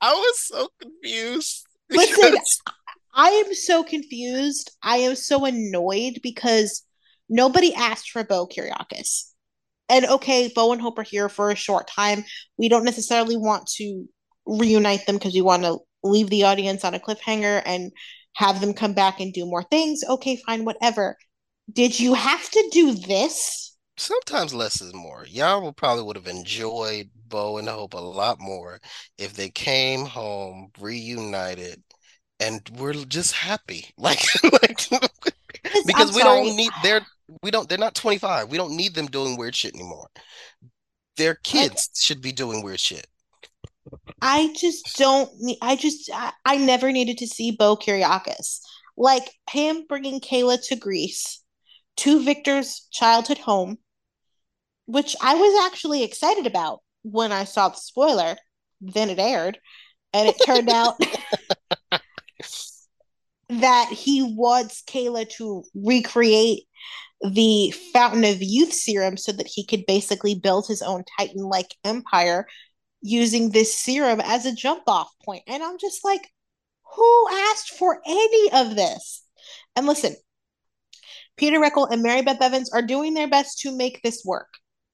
[0.00, 1.66] I was so confused.
[1.90, 2.36] Listen,
[3.14, 4.76] I am so confused.
[4.82, 6.84] I am so annoyed because
[7.28, 9.30] nobody asked for Bo Kiriakis.
[9.88, 12.24] And okay, Bo and Hope are here for a short time.
[12.58, 14.06] We don't necessarily want to
[14.44, 17.92] reunite them because we want to leave the audience on a cliffhanger and
[18.34, 20.02] have them come back and do more things.
[20.08, 21.16] Okay, fine, whatever.
[21.72, 23.66] Did you have to do this?
[23.96, 25.26] sometimes less is more.
[25.28, 28.80] Y'all probably would have enjoyed Bo and Hope a lot more
[29.18, 31.82] if they came home reunited
[32.40, 33.86] and we're just happy.
[33.98, 34.20] Like,
[34.52, 34.88] like
[35.86, 37.04] because we don't need they're
[37.42, 38.48] we don't they're not 25.
[38.48, 40.08] We don't need them doing weird shit anymore.
[41.16, 43.06] Their kids should be doing weird shit.
[44.20, 48.60] I just don't need I just I, I never needed to see Bo Kiriakis.
[48.96, 51.42] Like him bringing Kayla to Greece
[51.98, 53.78] to Victor's childhood home
[54.86, 56.80] which I was actually excited about
[57.10, 58.36] when I saw the spoiler.
[58.80, 59.58] Then it aired,
[60.12, 61.00] and it turned out
[63.48, 66.64] that he wants Kayla to recreate
[67.22, 71.74] the Fountain of Youth serum so that he could basically build his own Titan like
[71.84, 72.46] empire
[73.00, 75.42] using this serum as a jump off point.
[75.46, 76.28] And I'm just like,
[76.94, 79.22] who asked for any of this?
[79.74, 80.16] And listen,
[81.36, 84.48] Peter Reckell and Mary Beth Evans are doing their best to make this work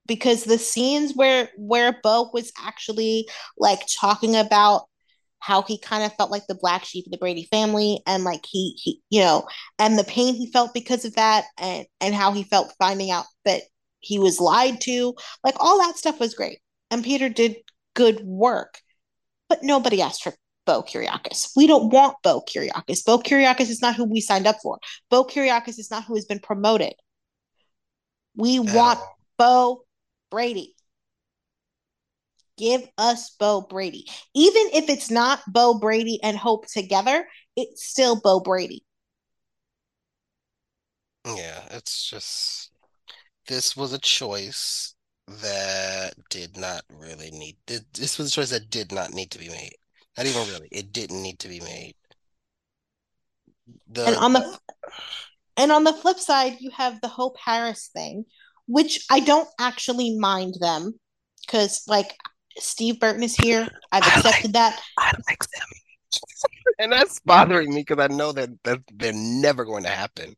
[0.07, 4.87] because the scenes where where Bo was actually like talking about
[5.39, 8.45] how he kind of felt like the black sheep of the Brady family and like
[8.49, 9.47] he he you know
[9.79, 13.25] and the pain he felt because of that and and how he felt finding out
[13.45, 13.63] that
[14.01, 16.59] he was lied to like all that stuff was great
[16.91, 17.57] and Peter did
[17.95, 18.81] good work
[19.49, 20.35] but nobody asked for
[20.65, 21.51] Bo Kiriakis.
[21.57, 23.05] We don't want Bo Kiriakis.
[23.05, 24.79] Bo Kiriakis is not who we signed up for.
[25.11, 26.95] Bo Kiriakis is not who has been promoted.
[28.37, 29.01] We want.
[29.39, 29.83] Bo
[30.33, 30.75] Brady.
[32.57, 34.07] Give us Bo Brady.
[34.35, 38.83] Even if it's not Bo Brady and Hope together, it's still Bo Brady.
[41.27, 42.73] Yeah, it's just
[43.47, 44.95] this was a choice
[45.29, 49.49] that did not really need this was a choice that did not need to be
[49.49, 49.75] made.
[50.17, 50.69] Not even really.
[50.73, 51.95] It didn't need to be made.
[53.91, 54.59] The, and on the
[55.57, 58.25] and on the flip side, you have the Hope Harris thing,
[58.67, 60.95] which I don't actually mind them
[61.45, 62.15] because like
[62.59, 63.69] Steve Burton is here.
[63.91, 64.81] I've accepted like, that.
[64.99, 65.69] I like them.
[66.79, 70.37] and that's bothering me because I know that, that they're never going to happen.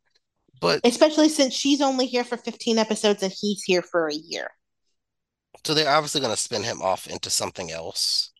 [0.60, 4.48] But especially since she's only here for 15 episodes and he's here for a year.
[5.64, 8.32] So they're obviously going to spin him off into something else.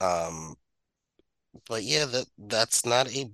[0.00, 0.56] Um,
[1.68, 3.30] but yeah, that that's not a.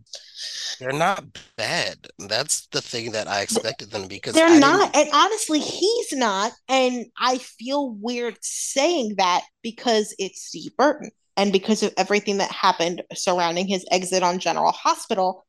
[0.79, 1.25] They're not
[1.57, 2.07] bad.
[2.19, 4.93] That's the thing that I expected them because they're I not.
[4.93, 5.07] Didn't...
[5.07, 6.53] And honestly, he's not.
[6.69, 12.51] And I feel weird saying that because it's Steve Burton and because of everything that
[12.51, 15.47] happened surrounding his exit on General Hospital.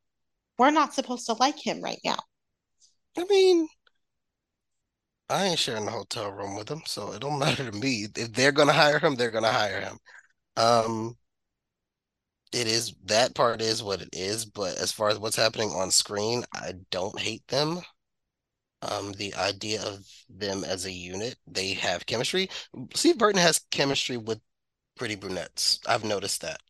[0.57, 2.17] We're not supposed to like him right now.
[3.17, 3.67] I mean,
[5.29, 8.07] I ain't sharing the hotel room with him, so it don't matter to me.
[8.15, 9.97] If they're gonna hire him, they're gonna hire him.
[10.57, 11.17] Um,
[12.51, 15.91] it is that part is what it is, but as far as what's happening on
[15.91, 17.81] screen, I don't hate them.
[18.81, 22.49] Um, the idea of them as a unit, they have chemistry.
[22.95, 24.39] Steve Burton has chemistry with
[24.95, 25.79] pretty brunettes.
[25.87, 26.61] I've noticed that.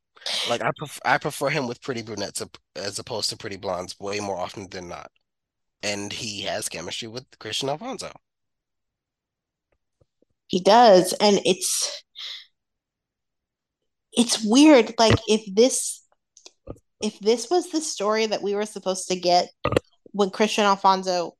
[0.49, 0.71] Like I
[1.05, 2.43] I prefer him with pretty brunettes
[2.75, 5.11] as opposed to pretty blondes way more often than not.
[5.83, 8.11] And he has chemistry with Kristian Alfonso.
[10.47, 12.03] He does, and it's
[14.13, 14.93] it's weird.
[14.97, 16.03] Like if this
[17.01, 19.49] if this was the story that we were supposed to get
[20.11, 21.35] when Kristian Alfonso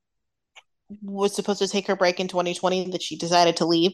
[1.02, 3.94] was supposed to take her break in 2020 that she decided to leave.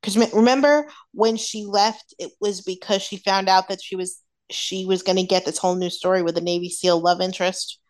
[0.00, 4.84] Because remember when she left, it was because she found out that she was she
[4.84, 7.80] was going to get this whole new story with a Navy SEAL love interest,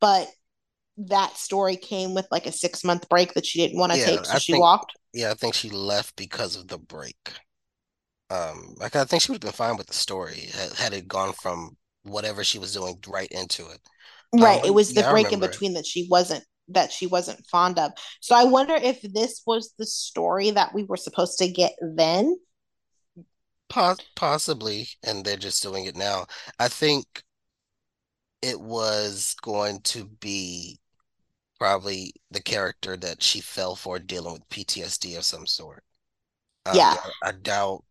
[0.00, 0.28] but
[0.98, 4.06] that story came with like a six month break that she didn't want to yeah,
[4.06, 4.92] take, so I she think, walked.
[5.14, 7.32] Yeah, I think she left because of the break.
[8.30, 11.06] Um, like I think she would have been fine with the story had, had it
[11.06, 13.78] gone from whatever she was doing right into it.
[14.34, 17.46] Right, um, it was the yeah, break in between that she wasn't that she wasn't
[17.46, 17.92] fond of.
[18.20, 22.36] So I wonder if this was the story that we were supposed to get then.
[23.68, 26.26] possibly, and they're just doing it now.
[26.58, 27.22] I think
[28.42, 30.78] it was going to be
[31.58, 35.82] probably the character that she fell for dealing with PTSD of some sort.
[36.66, 36.96] Um, yeah.
[37.22, 37.84] I, I doubt.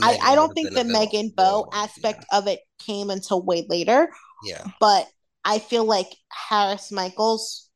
[0.00, 2.38] I, I don't think the Megan Bo aspect yeah.
[2.38, 4.08] of it came until way later.
[4.44, 4.64] Yeah.
[4.80, 5.06] But
[5.44, 7.68] I feel like Harris Michaels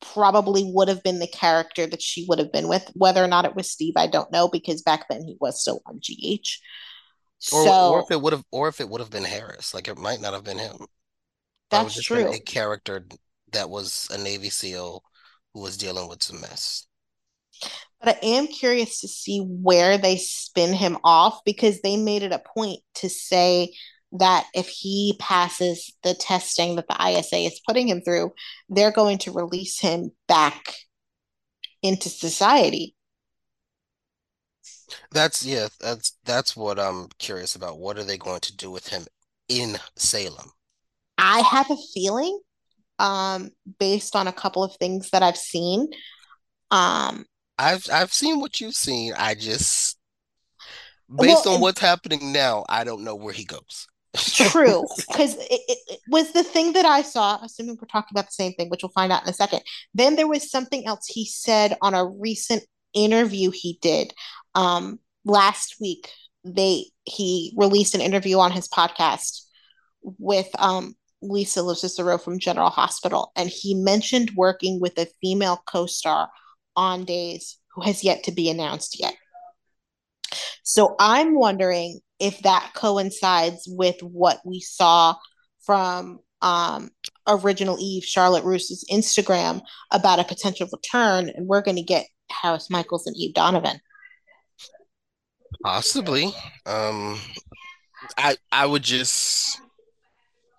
[0.00, 2.88] probably would have been the character that she would have been with.
[2.94, 5.80] Whether or not it was Steve, I don't know because back then he was still
[5.86, 6.60] on GH.
[7.52, 9.88] Or, so, or if it would have, or if it would have been Harris, like
[9.88, 10.76] it might not have been him.
[11.70, 12.32] That's true.
[12.32, 13.06] A character
[13.52, 15.02] that was a Navy SEAL
[15.52, 16.86] who was dealing with some mess.
[18.00, 22.32] But I am curious to see where they spin him off because they made it
[22.32, 23.74] a point to say
[24.12, 28.32] that if he passes the testing that the ISA is putting him through,
[28.68, 30.74] they're going to release him back
[31.82, 32.94] into society.
[35.10, 37.78] That's yeah, that's that's what I'm curious about.
[37.78, 39.06] What are they going to do with him
[39.48, 40.50] in Salem?
[41.18, 42.38] I have a feeling
[42.98, 45.88] um, based on a couple of things that I've seen.
[46.70, 47.24] Um,
[47.58, 49.12] I've I've seen what you've seen.
[49.16, 49.98] I just
[51.08, 53.86] based well, on what's happening now, I don't know where he goes.
[54.16, 57.38] True, because it, it, it, was the thing that I saw.
[57.42, 59.60] Assuming we're talking about the same thing, which we'll find out in a second.
[59.92, 62.62] Then there was something else he said on a recent
[62.92, 64.12] interview he did
[64.54, 66.10] um, last week.
[66.44, 69.42] They he released an interview on his podcast
[70.02, 76.28] with um, Lisa LoCicero from General Hospital, and he mentioned working with a female co-star
[76.76, 79.14] on days who has yet to be announced yet.
[80.62, 85.16] So I'm wondering if that coincides with what we saw
[85.60, 86.90] from um,
[87.26, 92.70] original Eve Charlotte Ross's Instagram about a potential return, and we're going to get Harris
[92.70, 93.80] Michaels and Eve Donovan.
[95.62, 96.34] Possibly.
[96.66, 97.18] Um,
[98.18, 99.60] I I would just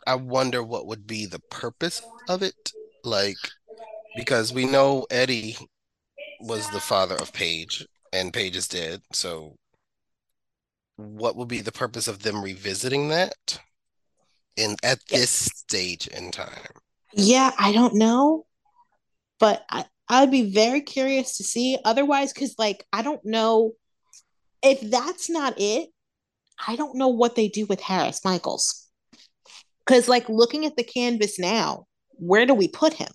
[0.07, 2.73] I wonder what would be the purpose of it.
[3.03, 3.37] Like,
[4.15, 5.57] because we know Eddie
[6.39, 9.01] was the father of Paige, and Paige is dead.
[9.13, 9.57] So,
[10.97, 13.59] what would be the purpose of them revisiting that
[14.57, 16.81] in at Yeah, this stage in time?
[17.13, 18.45] yeah I don't know,
[19.39, 21.77] but I I'd be very curious to see.
[21.85, 23.73] Otherwise, because like I don't know
[24.63, 25.89] if that's not it.
[26.67, 28.87] I don't know what they do with Harris Michaels.
[29.85, 33.09] Because like looking at the canvas now, where do we put him?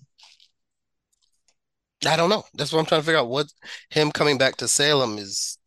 [2.05, 2.43] I don't know.
[2.55, 3.29] That's what I'm trying to figure out.
[3.29, 3.47] What
[3.89, 5.57] him coming back to Salem is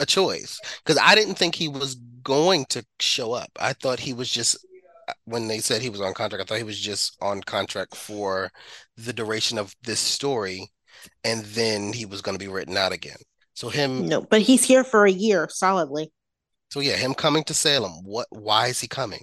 [0.00, 3.50] a choice because I didn't think he was going to show up.
[3.58, 4.58] I thought he was just
[5.24, 8.50] when they said he was on contract, I thought he was just on contract for
[8.96, 10.70] the duration of this story,
[11.24, 13.16] and then he was going to be written out again.
[13.54, 16.12] So him, No, but he's here for a year solidly.
[16.70, 17.92] so yeah, him coming to Salem.
[18.04, 18.26] What?
[18.30, 19.22] Why is he coming?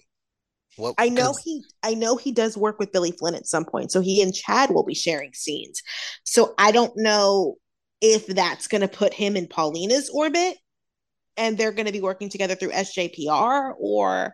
[0.79, 0.95] What?
[0.97, 3.91] I know Because he I know he does work with Billy Flynn at some point.
[3.91, 5.81] So he and Chad will be sharing scenes.
[6.23, 7.55] So I don't know
[8.01, 10.57] if that's going to put him in Paulina's orbit
[11.37, 14.33] and they're going to be working together through SJPR or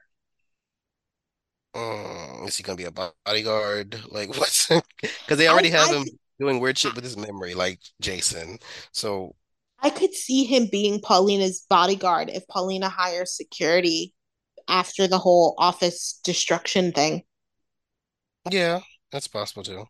[1.73, 3.99] um, is he going to be a bodyguard?
[4.10, 4.67] Like what's?
[4.67, 6.05] Because they I already have I him
[6.39, 8.60] doing weird shit with his memory, like Jason.
[8.91, 9.36] So
[9.79, 14.13] I could see him being Paulina's bodyguard if Paulina hires security
[14.67, 17.23] after the whole office destruction thing.
[18.49, 18.80] yeah,
[19.12, 19.86] that's possible too.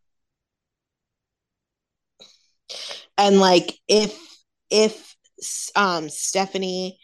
[3.18, 4.18] And like if
[4.70, 5.16] if
[5.76, 7.00] um Stephanie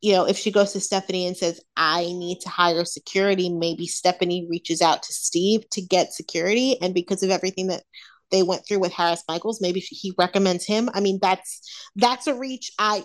[0.00, 3.86] you know, if she goes to Stephanie and says, I need to hire security, maybe
[3.86, 6.80] Stephanie reaches out to Steve to get security.
[6.80, 7.82] And because of everything that
[8.30, 10.88] they went through with Harris Michaels, maybe he recommends him.
[10.94, 11.60] I mean, that's
[11.96, 12.70] that's a reach.
[12.78, 13.04] I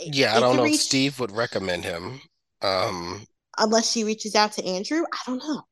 [0.00, 2.20] Yeah, I don't know if Steve would recommend him.
[2.62, 3.26] Um,
[3.58, 5.04] unless she reaches out to Andrew.
[5.12, 5.62] I don't know.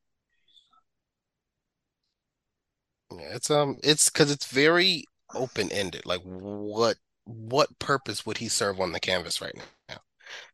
[3.12, 6.07] Yeah, it's um it's because it's very open-ended.
[6.07, 9.55] Like what what purpose would he serve on the canvas right
[9.88, 9.96] now?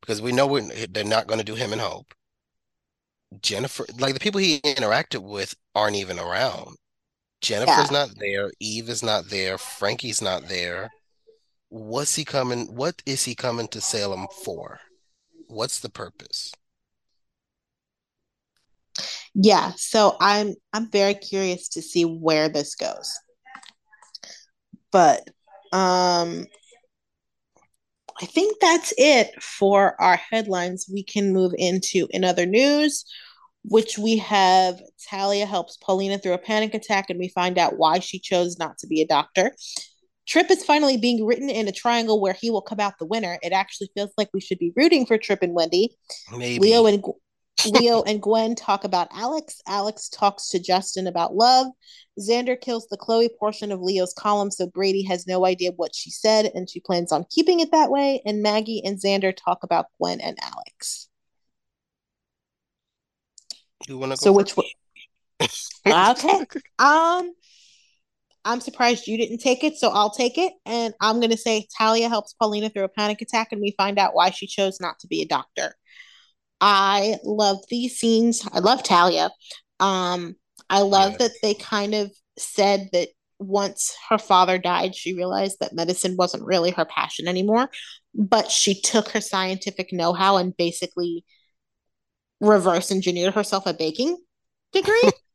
[0.01, 0.59] Because we know
[0.91, 2.15] they're not going to do him and Hope.
[3.43, 6.77] Jennifer, like the people he interacted with aren't even around.
[7.43, 7.43] Yeah.
[7.43, 8.51] Jennifer's not there.
[8.61, 9.59] Eve is not there.
[9.59, 10.91] Frankie's not there.
[11.69, 12.75] What's he coming?
[12.75, 14.81] What is he coming to Salem for?
[15.49, 16.53] What's the purpose?
[19.35, 19.73] Yeah.
[19.77, 23.13] So I'm I'm very curious to see where this goes.
[24.91, 25.29] But
[25.73, 26.47] um
[28.21, 30.87] I think that's it for our headlines.
[30.91, 33.05] We can move into in other news,
[33.63, 37.99] which we have Talia helps Paulina through a panic attack, and we find out why
[37.99, 39.55] she chose not to be a doctor.
[40.27, 43.39] Trip is finally being written in a triangle where he will come out the winner.
[43.43, 45.97] It actually feels like we should be rooting for Trip and Wendy.
[46.37, 46.59] Maybe.
[46.59, 47.05] Leo and
[47.67, 49.61] Leo and Gwen talk about Alex.
[49.67, 51.69] Alex talks to Justin about love.
[52.19, 56.11] Xander kills the Chloe portion of Leo's column, so Brady has no idea what she
[56.11, 58.21] said, and she plans on keeping it that way.
[58.27, 61.09] And Maggie and Xander talk about Gwen and Alex.
[63.87, 64.75] You want to go So which first?
[65.87, 66.47] okay.
[66.79, 67.33] Um,
[68.47, 70.53] I'm surprised you didn't take it, so I'll take it.
[70.65, 74.15] And I'm gonna say Talia helps Paulina through a panic attack, and we find out
[74.15, 75.75] why she chose not to be a doctor.
[76.61, 78.47] I love these scenes.
[78.53, 79.31] I love Talia.
[79.81, 80.37] Um,
[80.71, 81.19] I love Yeah.
[81.19, 86.45] that they kind of said that once her father died, she realized that medicine wasn't
[86.45, 87.69] really her passion anymore.
[88.15, 91.25] But she took her scientific know how and basically
[92.41, 94.17] reverse engineered herself a baking
[94.73, 95.11] degree.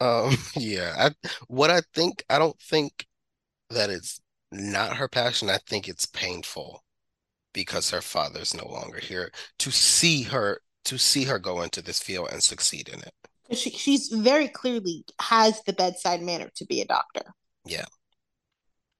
[0.00, 0.94] Um, yeah.
[0.98, 3.06] I what I think, I don't think
[3.70, 4.20] that it's
[4.52, 5.50] not her passion.
[5.50, 6.84] I think it's painful
[7.52, 9.30] because her father's no longer here
[9.60, 13.14] to see her to see her go into this field and succeed in it.
[13.52, 17.22] She, she's very clearly has the bedside manner to be a doctor
[17.66, 17.84] Yeah.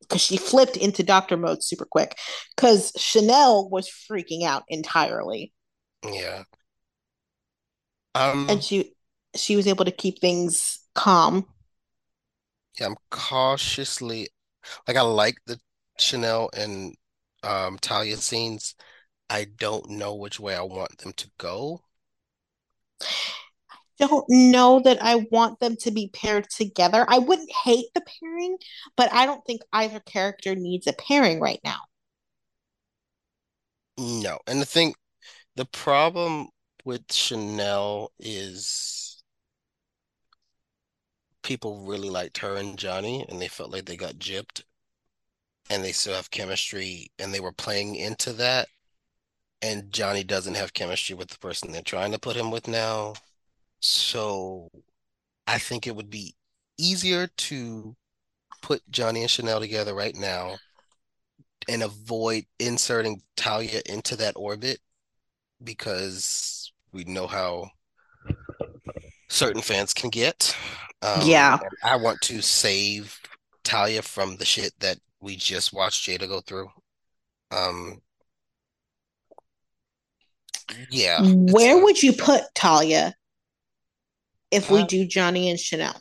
[0.01, 2.16] because she flipped into doctor mode super quick
[2.57, 5.53] because Chanel was freaking out entirely.
[6.05, 6.45] Yeah.
[8.14, 8.92] Um, and she
[9.34, 11.47] she was able to keep things calm.
[12.78, 14.28] yeah, I'm cautiously
[14.88, 15.61] like I like the
[15.99, 16.95] Chanel and
[17.42, 18.74] um Talia scenes.
[19.30, 21.82] I don't know which way I want them to go.
[24.01, 27.05] I don't know that I want them to be paired together.
[27.09, 28.59] I wouldn't hate the pairing,
[28.97, 31.80] but I don't think either character needs a pairing right now.
[33.99, 34.38] No.
[34.47, 34.95] And the thing,
[35.57, 36.49] the problem
[36.84, 39.03] with Chanel is
[41.45, 44.62] people really liked her and Johnny, and they felt like they got gypped,
[45.70, 48.66] and they still have chemistry, and they were playing into that.
[49.62, 53.14] And Johnny doesn't have chemistry with the person they're trying to put him with now.
[53.80, 54.68] So
[55.47, 56.34] I think it would be
[56.76, 57.95] easier to
[58.61, 60.57] put Johnny and Chanel together right now
[61.68, 64.80] and avoid inserting Talia into that orbit
[65.62, 67.70] because we know how
[69.35, 70.57] certain fans can get.
[71.03, 71.59] Um, yeah.
[71.82, 73.20] I want to save
[73.64, 76.68] Talia from the shit that we just watched Jada go through.
[77.51, 78.01] Um,
[80.91, 81.20] yeah.
[81.22, 83.14] Where would you put Talia
[84.51, 86.01] if we uh, do Johnny and Chanel?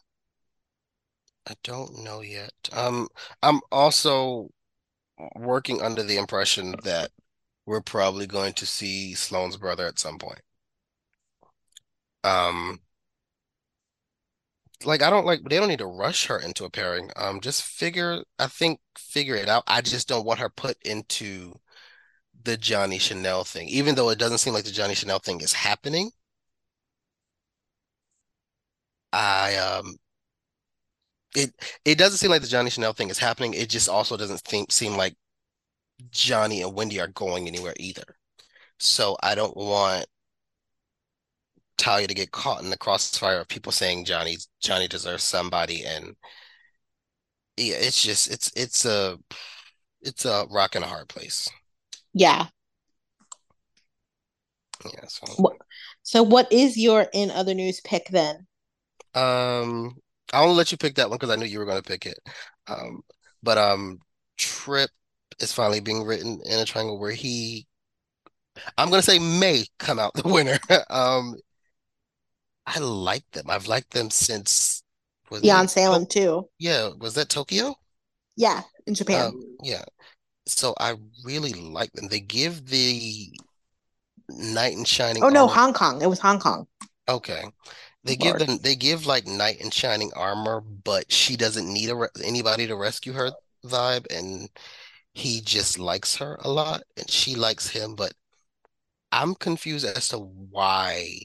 [1.48, 2.54] I don't know yet.
[2.72, 3.08] Um,
[3.42, 4.50] I'm also
[5.36, 7.12] working under the impression that
[7.66, 10.42] we're probably going to see Sloan's brother at some point.
[12.24, 12.80] Um,
[14.86, 17.10] like I don't like they don't need to rush her into a pairing.
[17.16, 19.64] Um, just figure I think figure it out.
[19.68, 21.54] I just don't want her put into
[22.44, 25.54] the Johnny Chanel thing, even though it doesn't seem like the Johnny Chanel thing is
[25.54, 26.12] happening.
[29.12, 29.98] I um
[31.36, 31.52] it
[31.86, 33.54] it doesn't seem like the Johnny Chanel thing is happening.
[33.54, 35.16] It just also doesn't seem seem like
[36.12, 38.04] Johnny and Wendy are going anywhere either.
[38.80, 40.08] So I don't want
[41.84, 46.16] Talia to get caught in the crossfire of people saying Johnny Johnny deserves somebody and
[47.58, 49.20] yeah, it's just it's it's a
[50.02, 51.50] it's a rock and a hard place.
[52.14, 52.48] Yeah.
[54.86, 55.08] Yeah.
[55.08, 55.56] So.
[56.04, 58.48] so what is your in other news pick then?
[59.14, 59.98] Um,
[60.32, 62.06] I won't let you pick that one because I knew you were going to pick
[62.06, 62.20] it.
[62.68, 63.02] Um,
[63.42, 64.00] but um,
[64.38, 64.90] Trip
[65.40, 67.68] is finally being written in a triangle where he,
[68.78, 70.60] I'm going to say may come out the winner.
[70.90, 71.36] um,
[72.66, 73.46] I like them.
[73.50, 74.84] I've liked them since.
[75.30, 76.48] Was Beyond Salem too.
[76.60, 77.76] Yeah, was that Tokyo?
[78.36, 79.28] Yeah, in Japan.
[79.28, 79.84] Um, yeah,
[80.46, 82.08] so I really like them.
[82.08, 83.30] They give the
[84.30, 85.24] knight and shining.
[85.24, 85.54] Oh no, armor.
[85.54, 86.02] Hong Kong.
[86.02, 86.68] It was Hong Kong.
[87.08, 87.44] Okay,
[88.04, 88.40] they Lord.
[88.40, 88.58] give them.
[88.62, 93.14] They give like knight and shining armor, but she doesn't need a anybody to rescue
[93.14, 93.32] her
[93.66, 94.50] vibe, and
[95.14, 97.96] he just likes her a lot, and she likes him.
[97.96, 98.14] But
[99.12, 101.20] I'm confused as to why.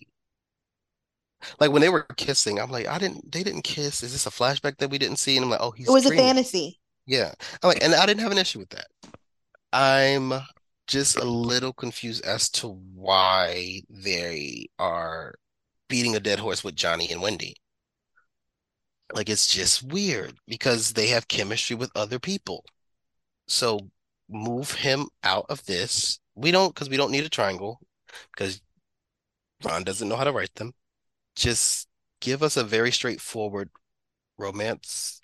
[1.61, 3.31] Like when they were kissing, I'm like, I didn't.
[3.33, 4.03] They didn't kiss.
[4.03, 5.37] Is this a flashback that we didn't see?
[5.37, 5.89] And I'm like, oh, he's.
[5.89, 6.81] It was a fantasy.
[7.07, 7.33] Yeah.
[7.63, 8.87] I'm like, and I didn't have an issue with that.
[9.73, 10.33] I'm
[10.87, 15.35] just a little confused as to why they are
[15.89, 17.57] beating a dead horse with Johnny and Wendy.
[19.15, 22.65] Like it's just weird because they have chemistry with other people.
[23.47, 23.91] So
[24.29, 26.21] move him out of this.
[26.35, 27.81] We don't because we don't need a triangle
[28.33, 28.61] because
[29.65, 30.73] Ron doesn't know how to write them.
[31.39, 31.87] Just
[32.21, 33.71] give us a very straightforward
[34.39, 35.21] romance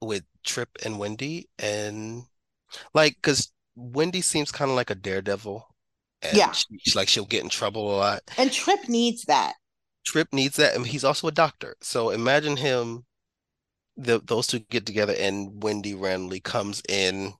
[0.00, 2.22] with Trip and Wendy, and
[2.94, 5.66] like because Wendy seems kind of like a daredevil.
[6.22, 8.22] And yeah, she's like she'll get in trouble a lot.
[8.38, 9.54] And Trip needs that.
[10.06, 11.76] Trip needs that, and he's also a doctor.
[11.82, 13.04] So imagine him,
[13.98, 17.34] the those two get together, and Wendy randomly comes in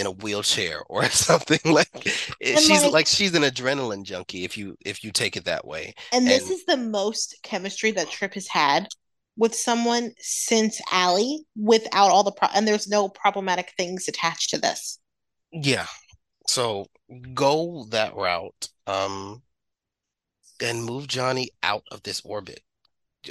[0.00, 2.08] in a wheelchair or something like
[2.42, 5.94] she's like, like, she's an adrenaline junkie if you if you take it that way
[6.12, 8.88] and, and this is the most chemistry that trip has had
[9.36, 14.58] with someone since Allie without all the pro- and there's no problematic things attached to
[14.58, 14.98] this.
[15.50, 15.86] Yeah.
[16.46, 16.86] So
[17.32, 18.68] go that route.
[18.86, 19.42] Um
[20.62, 22.60] and move Johnny out of this orbit.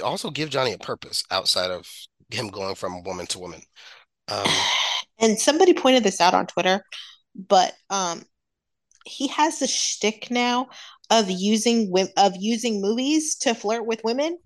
[0.02, 1.86] Also give Johnny a purpose outside of
[2.28, 3.62] him going from woman to woman.
[4.26, 4.46] Um
[5.20, 6.84] and somebody pointed this out on Twitter,
[7.34, 8.22] but um
[9.06, 10.68] he has the shtick now
[11.10, 14.38] of using of using movies to flirt with women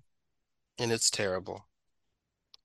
[0.79, 1.67] and it's terrible.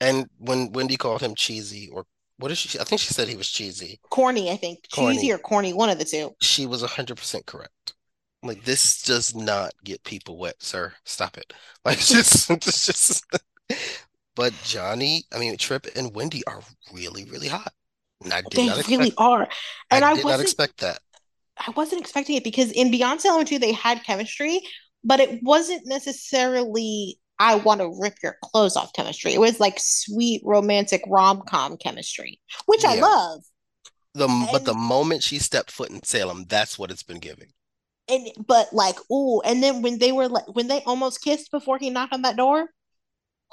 [0.01, 2.05] And when Wendy called him cheesy, or
[2.37, 2.79] what is she?
[2.79, 3.99] I think she said he was cheesy.
[4.09, 4.79] Corny, I think.
[4.93, 5.15] Corny.
[5.15, 6.33] Cheesy or corny, one of the two.
[6.41, 7.93] She was 100% correct.
[8.41, 10.93] Like, this does not get people wet, sir.
[11.03, 11.53] Stop it.
[11.85, 13.25] Like, just, just.
[14.35, 16.61] but Johnny, I mean, Trip and Wendy are
[16.93, 17.73] really, really hot.
[18.23, 19.47] And I did they really are.
[19.91, 20.99] And I, I did not expect that.
[21.57, 24.61] I wasn't expecting it because in Beyond Salem 2, they had chemistry,
[25.03, 29.33] but it wasn't necessarily I want to rip your clothes off chemistry.
[29.33, 32.91] It was like sweet romantic rom com chemistry, which yeah.
[32.91, 33.41] I love.
[34.13, 37.47] The and, but the moment she stepped foot in Salem, that's what it's been giving.
[38.09, 41.77] And but like ooh, and then when they were like when they almost kissed before
[41.77, 42.67] he knocked on that door,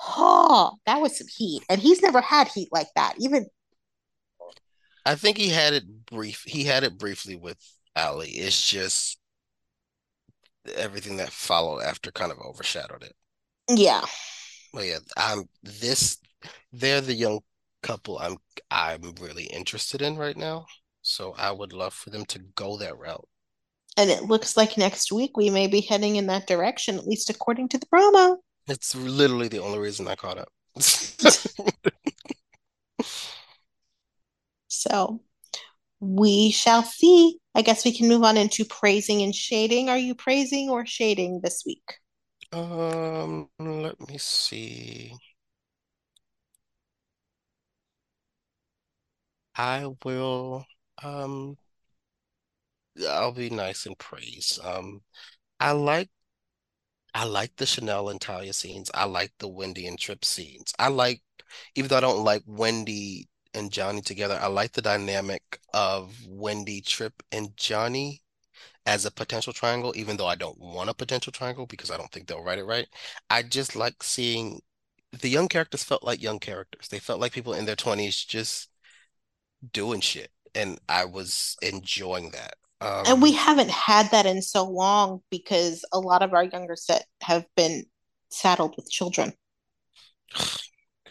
[0.00, 1.62] oh, that was some heat.
[1.68, 3.14] And he's never had heat like that.
[3.18, 3.46] Even
[5.06, 6.42] I think he had it brief.
[6.44, 7.58] He had it briefly with
[7.94, 8.30] Allie.
[8.30, 9.18] It's just
[10.74, 13.14] everything that followed after kind of overshadowed it.
[13.70, 14.02] Yeah.
[14.74, 16.18] Well, yeah, I'm this.
[16.72, 17.40] They're the young
[17.84, 18.36] couple I'm
[18.68, 20.66] I'm really interested in right now.
[21.02, 23.28] So I would love for them to go that route.
[23.96, 27.30] And it looks like next week we may be heading in that direction, at least
[27.30, 28.38] according to the promo.
[28.66, 30.48] It's literally the only reason I caught up.
[34.90, 35.20] so
[36.00, 37.38] We shall see.
[37.54, 39.88] I guess we can move on into praising and shading.
[39.90, 42.00] Are you praising or shading this week?
[42.52, 45.12] Um, let me see.
[49.56, 50.64] I will,
[51.02, 51.58] um,
[53.08, 54.58] I'll be nice and praise.
[54.62, 55.02] Um,
[55.60, 56.10] I like
[57.14, 58.90] I like the Chanel and Talia scenes.
[58.94, 60.72] I like the Wendy and Trip scenes.
[60.78, 61.22] I like,
[61.74, 66.80] even though I don't like Wendy and Johnny together, I like the dynamic of Wendy,
[66.82, 68.22] Trip, and Johnny
[68.86, 72.10] as a potential triangle, even though I don't want a potential triangle because I don't
[72.12, 72.88] think they'll write it right.
[73.30, 74.60] I just like seeing
[75.12, 76.88] the young characters felt like young characters.
[76.88, 78.70] They felt like people in their 20s just
[79.72, 80.30] doing shit.
[80.54, 82.56] And I was enjoying that.
[83.06, 86.76] And we Um, haven't had that in so long because a lot of our younger
[86.76, 87.86] set have been
[88.30, 89.32] saddled with children.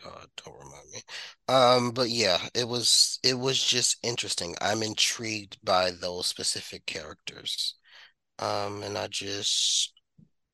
[0.06, 1.02] God, don't remind me.
[1.48, 4.56] Um, but yeah, it was it was just interesting.
[4.62, 7.76] I'm intrigued by those specific characters.
[8.38, 9.94] Um, and I just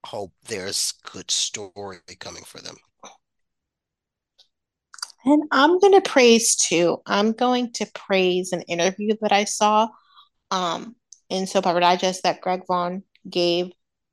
[0.06, 2.76] hope there's good story coming for them.
[5.26, 7.02] And I'm going to praise too.
[7.06, 9.90] I'm going to praise an interview that I saw
[10.50, 10.96] um,
[11.30, 13.72] in Soap Opera Digest that Greg Vaughn gave,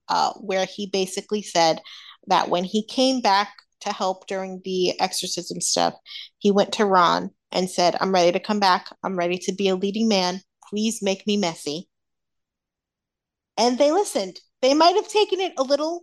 [0.09, 1.81] uh, where he basically said
[2.27, 5.95] that when he came back to help during the exorcism stuff,
[6.39, 8.89] he went to Ron and said, I'm ready to come back.
[9.03, 10.41] I'm ready to be a leading man.
[10.69, 11.89] Please make me messy.
[13.57, 14.41] And they listened.
[14.63, 16.03] They might have taken it a little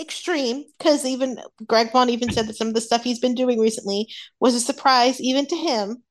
[0.00, 3.58] extreme because even Greg Vaughn even said that some of the stuff he's been doing
[3.58, 4.08] recently
[4.40, 6.02] was a surprise even to him.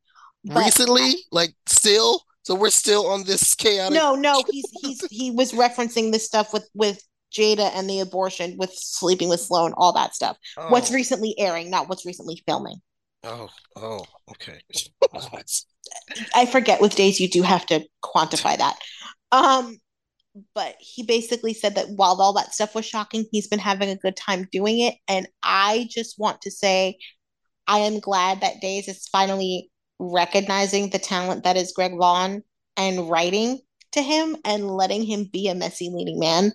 [0.46, 3.96] But Recently, like still, so we're still on this chaotic.
[3.96, 7.02] no, no, he's he's he was referencing this stuff with with
[7.34, 10.38] Jada and the abortion, with sleeping with Sloan, all that stuff.
[10.70, 12.82] What's Oh, recently airing, not what's recently filming.
[13.24, 14.60] oh, oh, okay.
[16.36, 18.76] I forget with days you do have to quantify that.
[19.32, 19.78] Um,
[20.56, 23.96] but he basically said that while all that stuff was shocking, he's been having a
[23.96, 24.96] good time doing it.
[25.08, 26.98] And I just want to say
[27.68, 29.70] I am glad that Days is finally
[30.00, 32.44] recognizing the talent that is Greg Vaughn
[32.78, 33.60] and writing
[33.94, 36.52] to him and letting him be a messy leading man.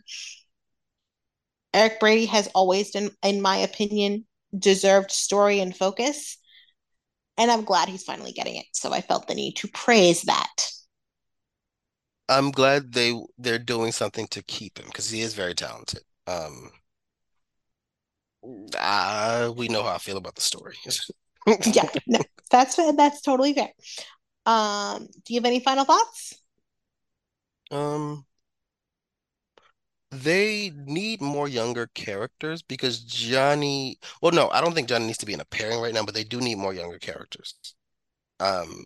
[1.75, 6.39] Eric Brady has always, in, in my opinion, deserved story and focus.
[7.37, 8.67] And I'm glad he's finally getting it.
[8.73, 10.71] So I felt the need to praise that.
[12.29, 16.03] I'm glad they they're doing something to keep him because he is very talented.
[16.27, 16.71] Um,
[18.79, 20.77] uh, we know how I feel about the story.
[21.73, 22.19] Yeah, no,
[22.51, 23.71] that's that's totally fair.
[24.45, 26.35] Um, do you have any final thoughts?
[27.71, 28.27] Um,
[30.11, 35.27] they need more younger characters because Johnny, well, no, I don't think Johnny needs to
[35.27, 37.55] be in a pairing right now, but they do need more younger characters.
[38.41, 38.85] Um,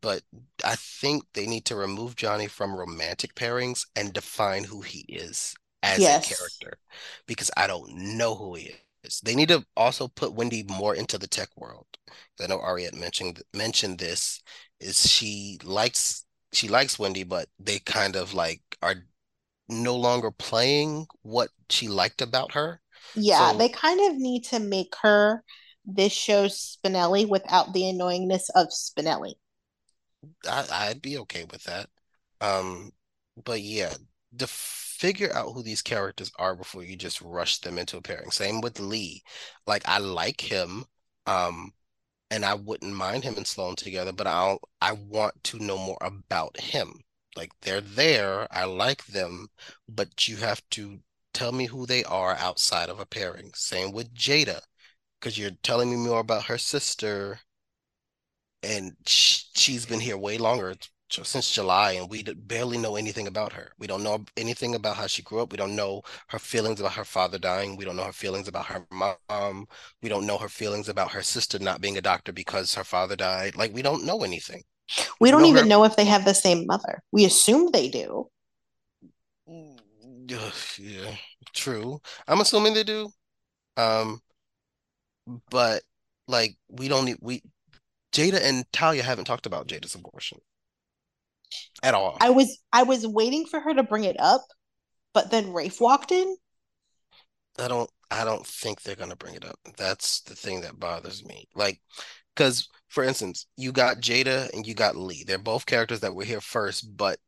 [0.00, 0.22] but
[0.64, 5.54] I think they need to remove Johnny from romantic pairings and define who he is
[5.82, 6.78] as a character
[7.26, 9.20] because I don't know who he is.
[9.20, 11.86] They need to also put Wendy more into the tech world.
[12.42, 14.42] I know Ariette mentioned mentioned this
[14.80, 18.96] is she likes she likes Wendy, but they kind of like are
[19.68, 22.80] no longer playing what she liked about her.
[23.14, 25.42] Yeah, So they kind of need to make her
[25.84, 29.34] this show's Spinelli without the annoyingness of Spinelli.
[30.48, 31.88] I, I'd be okay with that.
[32.40, 32.92] Um,
[33.44, 33.94] but yeah,
[34.38, 38.30] to figure out who these characters are before you just rush them into a pairing.
[38.30, 39.22] Same with Lee.
[39.66, 40.84] Like I like him,
[41.26, 41.72] um,
[42.30, 45.98] and I wouldn't mind him and Sloan together, but I'll I want to know more
[46.02, 47.02] about him.
[47.36, 49.48] Like they're there, I like them,
[49.88, 51.00] but you have to
[51.32, 53.52] tell me who they are outside of a pairing.
[53.54, 54.62] Same with Jada,
[55.20, 57.40] because you're telling me more about her sister
[58.62, 60.74] and sh she's been here way longer
[61.08, 63.72] since July, and we barely know anything about her.
[63.78, 65.52] We don't know anything about how she grew up.
[65.52, 67.76] We don't know her feelings about her father dying.
[67.76, 69.68] We don't know her feelings about her mom.
[70.02, 73.14] We don't know her feelings about her sister not being a doctor because her father
[73.16, 73.54] died.
[73.56, 74.64] Like we don't know anything.
[75.20, 77.02] We don't know even know if they have the same mother.
[77.12, 78.28] We assume they do.
[80.78, 81.14] Yeah,
[81.54, 82.00] true.
[82.26, 83.10] I'm assuming they do.
[83.76, 84.20] Um,
[85.50, 85.82] but
[86.28, 87.42] like we don't need we
[88.12, 90.38] Jada and Talia haven't talked about Jada's abortion
[91.82, 92.16] at all.
[92.20, 94.42] I was I was waiting for her to bring it up,
[95.12, 96.36] but then Rafe walked in.
[97.58, 99.58] I don't I don't think they're gonna bring it up.
[99.76, 101.48] That's the thing that bothers me.
[101.54, 101.80] Like,
[102.34, 105.24] because for instance, you got Jada and you got Lee.
[105.26, 107.18] They're both characters that were here first, but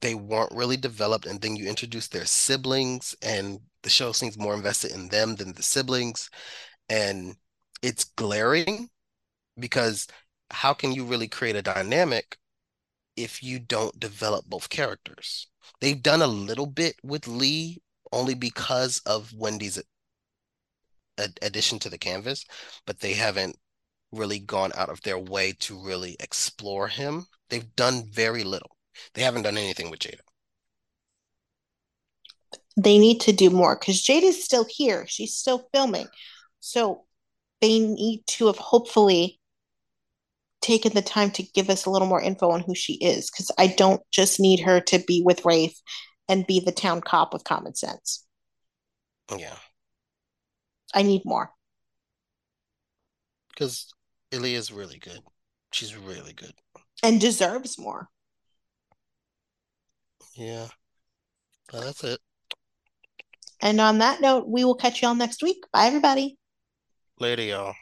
[0.00, 1.26] they weren't really developed.
[1.26, 5.52] And then you introduce their siblings, and the show seems more invested in them than
[5.52, 6.28] the siblings.
[6.88, 7.36] And
[7.82, 8.88] it's glaring
[9.58, 10.08] because
[10.50, 12.36] how can you really create a dynamic
[13.16, 15.48] if you don't develop both characters.
[15.80, 19.82] They've done a little bit with Lee only because of Wendy's
[21.42, 22.44] addition to the canvas,
[22.86, 23.56] but they haven't
[24.14, 27.26] really gone out of their way to really explore him.
[27.50, 28.76] They've done very little.
[29.14, 30.20] They haven't done anything with Jada.
[32.76, 35.06] They need to do more because Jada's still here.
[35.06, 36.08] She's still filming.
[36.60, 37.04] So
[37.60, 39.40] they need to have hopefully
[40.60, 43.50] taken the time to give us a little more info on who she is because
[43.58, 45.78] I don't just need her to be with Rafe
[46.28, 48.24] and be the town cop with common sense.
[49.36, 49.56] Yeah.
[50.94, 51.50] I need more.
[53.50, 53.92] Because
[54.34, 55.20] Illy is really good.
[55.72, 56.52] She's really good.
[57.04, 58.08] And deserves more.
[60.34, 60.66] Yeah.
[61.72, 62.18] Well, that's it.
[63.60, 65.58] And on that note, we will catch you all next week.
[65.72, 66.36] Bye, everybody.
[67.20, 67.74] Later, y'all.